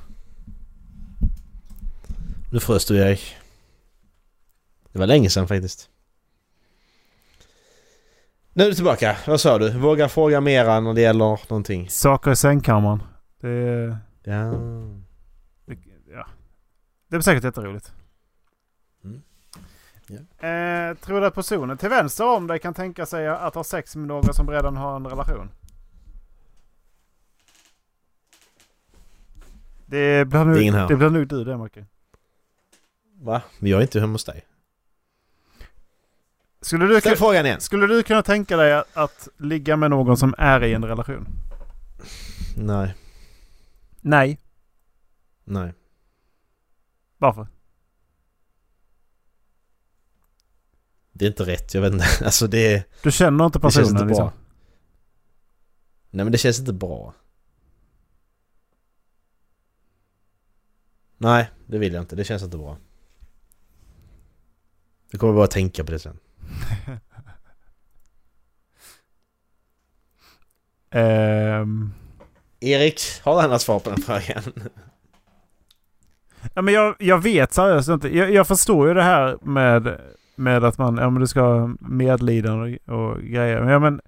[2.51, 3.35] Nu frös du Erik.
[4.91, 5.89] Det var länge sedan faktiskt.
[8.53, 9.17] Nu är du tillbaka.
[9.27, 9.77] Vad sa du?
[9.77, 11.89] Våga fråga mera när det gäller någonting.
[11.89, 13.03] Saker i sängkammaren.
[13.41, 13.49] Det,
[14.23, 14.51] Ja.
[15.65, 15.77] det,
[16.13, 16.27] ja.
[17.07, 17.93] det är säkert jätteroligt.
[20.17, 23.95] Eh, tror du att personen till vänster om dig kan tänka sig att ha sex
[23.95, 25.49] med någon som redan har en relation?
[29.85, 30.87] Det blir Det nog, ingen här.
[30.87, 31.85] det blir nog du det Marcus.
[33.21, 33.41] Va?
[33.59, 34.45] Men jag är inte hemma hos dig.
[36.61, 37.61] Skulle du, Ställ frågan igen.
[37.61, 41.27] skulle du kunna tänka dig att, att ligga med någon som är i en relation?
[42.57, 42.95] Nej.
[44.01, 44.39] Nej.
[45.43, 45.73] Nej.
[47.17, 47.47] Varför?
[51.19, 51.73] Det är inte rätt.
[51.73, 52.05] Jag vet inte.
[52.25, 54.25] Alltså det, Du känner inte det känns personen inte bra.
[54.25, 54.29] liksom?
[56.09, 57.13] Nej men det känns inte bra.
[61.17, 62.15] Nej, det vill jag inte.
[62.15, 62.77] Det känns inte bra.
[65.11, 66.19] Jag kommer bara att tänka på det sen.
[70.91, 71.93] Ehm,
[72.59, 74.43] Erik, har du annat svar på den frågan?
[76.53, 78.17] ja, men jag, jag vet seriöst inte.
[78.17, 79.99] Jag, jag förstår ju det här med,
[80.39, 83.59] med att man, ja, men du ska ha medlidande och, och grejer.
[83.61, 84.01] Men, ja, men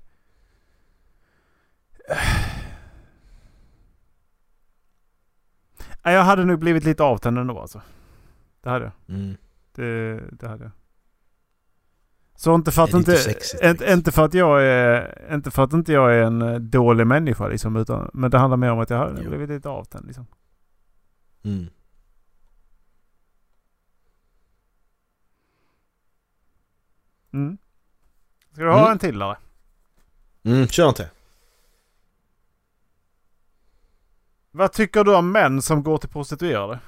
[6.04, 7.82] Nej, Jag hade nog blivit lite avtänd ändå alltså.
[8.62, 9.16] Det hade jag.
[9.18, 9.38] Mm.
[9.76, 10.72] Det, det hade jag.
[12.36, 15.74] Så inte för att inte, sexigt inte, inte för att jag är, inte för att
[15.74, 18.90] inte jag är en eh, dålig människa liksom, utan, men det handlar mer om att
[18.90, 19.30] jag hade Jo.
[19.30, 20.26] blivit lite avtänd liksom.
[21.44, 21.66] Mm.
[27.34, 27.58] Mm.
[28.54, 28.92] Ska du ha Mm.
[28.92, 29.38] en till eller?
[30.44, 31.10] Mm, kör inte.
[34.52, 36.80] Vad tycker du om män som går till prostituerade?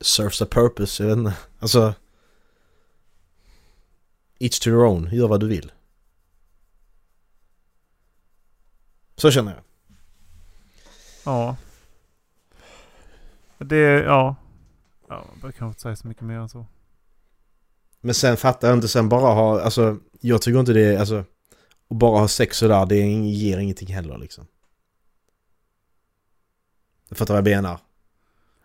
[0.00, 1.34] Serves a purpose, jag vet inte.
[1.58, 1.94] Alltså...
[4.38, 5.72] Each to their own, gör vad du vill.
[9.16, 9.62] Så känner jag.
[11.24, 11.56] Ja.
[13.58, 14.36] Det, ja.
[15.08, 16.66] Ja, man behöver kanske inte säga så mycket mer än så.
[18.00, 21.24] Men sen fattar jag inte sen bara ha, alltså jag tycker inte det är, alltså
[21.88, 24.46] att bara ha sex sådär, det ger ingenting heller liksom.
[27.08, 27.80] Du fattar vad jag menar?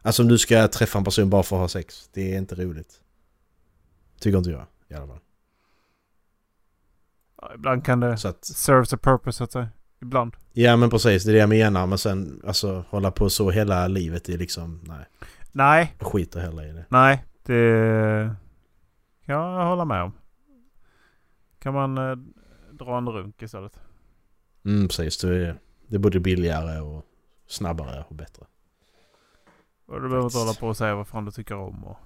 [0.01, 2.55] Alltså om du ska träffa en person bara för att ha sex, det är inte
[2.55, 3.01] roligt.
[4.19, 5.19] Tycker inte jag i alla fall.
[7.41, 9.69] Ja, ibland kan det Så att, serves a purpose så att säga.
[10.01, 10.35] Ibland.
[10.53, 11.87] ja men precis, det är det jag menar.
[11.87, 15.05] Men sen, alltså hålla på så hela livet, är liksom, nej.
[15.51, 16.85] Nej, Jag skiter hellre i det.
[16.89, 17.25] nej.
[17.43, 18.35] Det
[19.25, 20.13] kan jag hålla med om.
[21.59, 22.15] Kan man eh,
[22.71, 23.79] dra en runk istället.
[24.65, 27.05] Mm precis, det är, det är både billigare och
[27.47, 28.45] snabbare och bättre.
[29.85, 31.83] Och du behöver inte hålla på och säga vad fan du tycker om.
[31.85, 31.97] Och,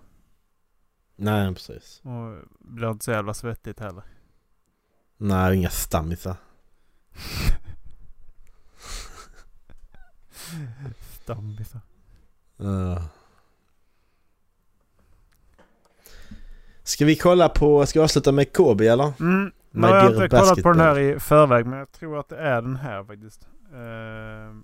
[1.16, 2.02] Nej precis.
[2.04, 4.04] och det blir inte så jävla svettigt heller.
[5.18, 6.36] Nej, inga stammisar.
[11.24, 11.82] Stammisar.
[12.62, 13.02] Uh.
[16.86, 19.14] Ska vi kolla på, ska vi avsluta med Kobe eller?
[19.20, 19.52] Mm.
[19.72, 22.30] My har jag dear inte kollat på den här i förväg men jag tror att
[22.30, 23.48] det är den här faktiskt.
[23.74, 24.64] Ehm,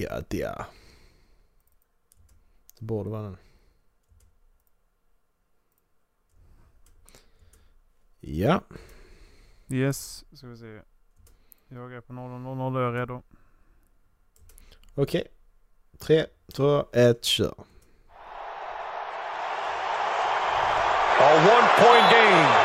[0.00, 0.64] Ja, det.
[2.78, 3.36] Det borde vara den.
[8.20, 8.62] Ja,
[9.68, 10.80] yes, ska vi se.
[11.68, 13.22] Jag är på 000 och jag är redo.
[15.02, 15.26] Okej.
[16.00, 17.54] Tre, två, ett, kör.
[21.20, 22.57] A one point game.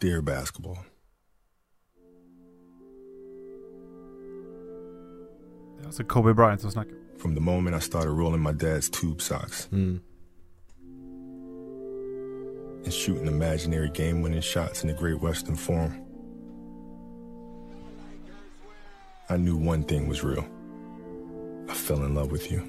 [0.00, 0.78] Dear basketball.
[5.76, 6.94] Det är alltså Kobe Bryant som snackar.
[7.18, 10.00] From the moment I started rolling my dad's tube socks Mm.
[12.84, 15.92] and shooting imaginary game winning shots in the Great Western Forum,
[19.30, 20.44] I knew one thing was real.
[21.68, 22.62] I fell in love with you.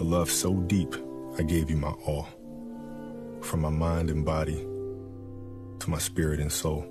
[0.00, 0.94] A love so deep,
[1.38, 2.26] I gave you my all.
[3.42, 4.66] From my mind and body
[5.84, 6.82] to my spirit and soul.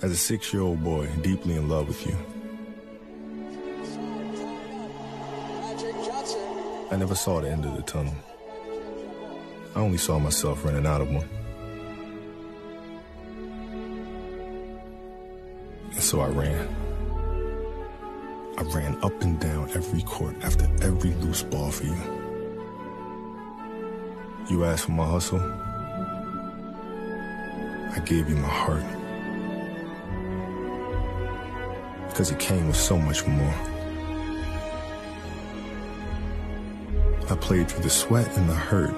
[0.00, 2.16] As a six year old boy, deeply in love with you,
[6.90, 8.14] I never saw the end of the tunnel.
[9.74, 11.28] I only saw myself running out of one.
[15.94, 16.68] And so I ran.
[18.56, 22.22] I ran up and down every court after every loose ball for you.
[24.48, 25.40] You asked for my hustle.
[28.02, 28.82] I gave you my heart.
[32.08, 33.54] Because it came with so much more.
[37.30, 38.92] I played through the sweat and the hurt.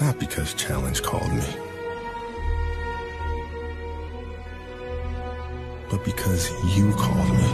[0.00, 1.48] Not because Challenge called me,
[5.90, 7.50] but because you called me.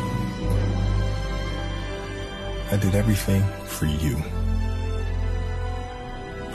[2.71, 4.23] I did everything for you.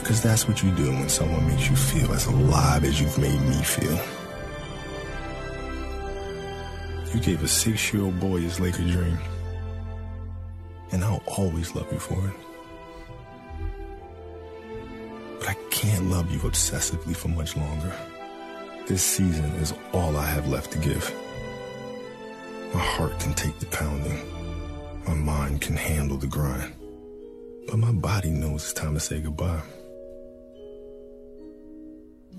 [0.08, 3.38] Because that's what you do when someone makes you feel as alive as you've made
[3.42, 4.00] me feel.
[7.12, 9.18] You gave a six year old boy his Laker dream.
[10.92, 12.34] And I'll always love you for it.
[15.40, 17.92] But I can't love you obsessively for much longer.
[18.86, 21.14] This season is all I have left to give.
[22.72, 24.22] My heart can take the pounding,
[25.06, 26.72] my mind can handle the grind.
[27.66, 29.60] But my body knows it's time to say goodbye.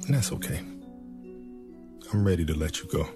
[0.10, 0.58] And that's okay.
[2.12, 3.08] I'm ready to let you go.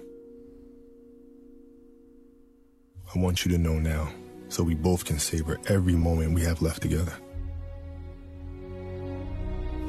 [3.12, 4.12] I want you to know now
[4.46, 7.12] so we both can savor every moment we have left together.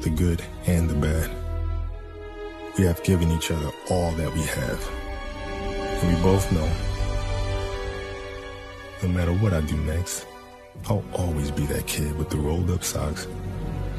[0.00, 1.30] The good and the bad.
[2.76, 4.90] We have given each other all that we have.
[6.02, 6.68] And we both know
[9.04, 10.26] no matter what I do next,
[10.88, 13.28] I'll always be that kid with the rolled up socks,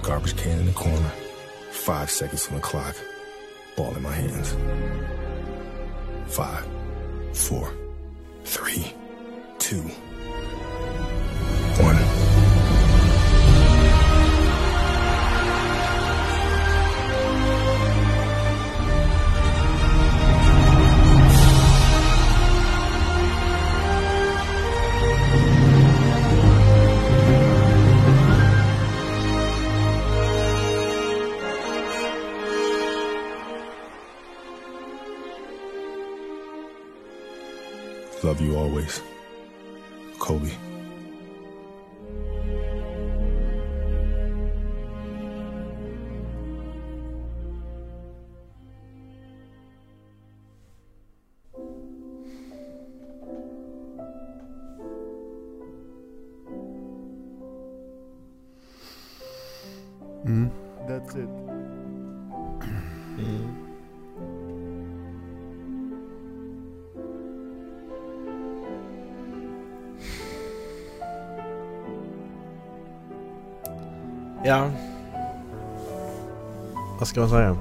[0.02, 1.12] garbage can in the corner,
[1.72, 2.96] five seconds on the clock,
[3.76, 4.56] ball in my hands.
[6.28, 6.66] Five,
[7.34, 7.74] four,
[8.44, 8.94] three,
[9.60, 9.90] two,
[38.38, 39.02] Love you always.
[40.20, 40.52] Kobe.
[60.28, 60.67] That's
[74.48, 74.72] Ja.
[77.00, 77.58] Vad ska man säga?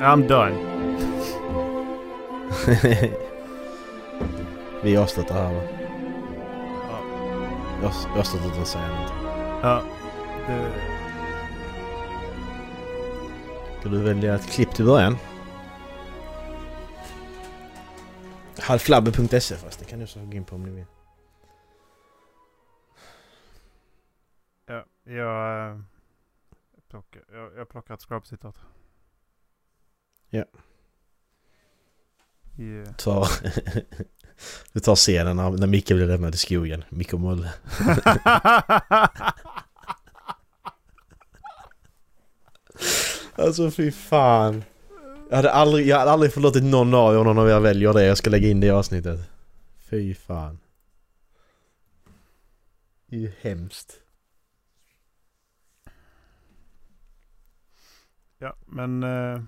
[0.00, 0.54] I'm done.
[4.82, 5.60] Vi avslutar här va?
[6.90, 6.98] Ja.
[7.82, 9.12] Jag jag avslutar utan att säga något.
[9.62, 9.82] Ja.
[10.46, 10.72] Det,
[13.80, 15.16] Ska du välja ett klipp till början?
[18.66, 20.84] Halflabben.se förresten kan du så gå in på om ni vill.
[24.66, 25.78] ja, jag, eh,
[26.90, 28.56] plockar, jag, jag plockar ett scrub-citat.
[30.30, 30.44] Ja.
[32.58, 32.94] Yeah.
[32.94, 33.26] Ta,
[34.72, 36.84] du tar scenen när, när Micke blir lämnad i skogen.
[36.88, 37.52] Micke och Molle.
[43.38, 44.64] Alltså fy fan.
[45.28, 48.04] Jag hade aldrig, jag hade aldrig förlåtit någon av er någon av er väljer det.
[48.04, 49.20] Jag ska lägga in det i avsnittet.
[49.76, 50.58] Fy fan.
[53.06, 54.00] Det är ju hemskt.
[58.38, 59.02] ja, men...
[59.02, 59.40] eh,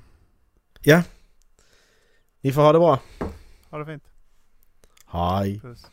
[2.41, 3.01] Ni får ha det bra.
[3.71, 4.05] Ha det fint.
[5.07, 5.61] Hej.
[5.61, 5.87] Puss.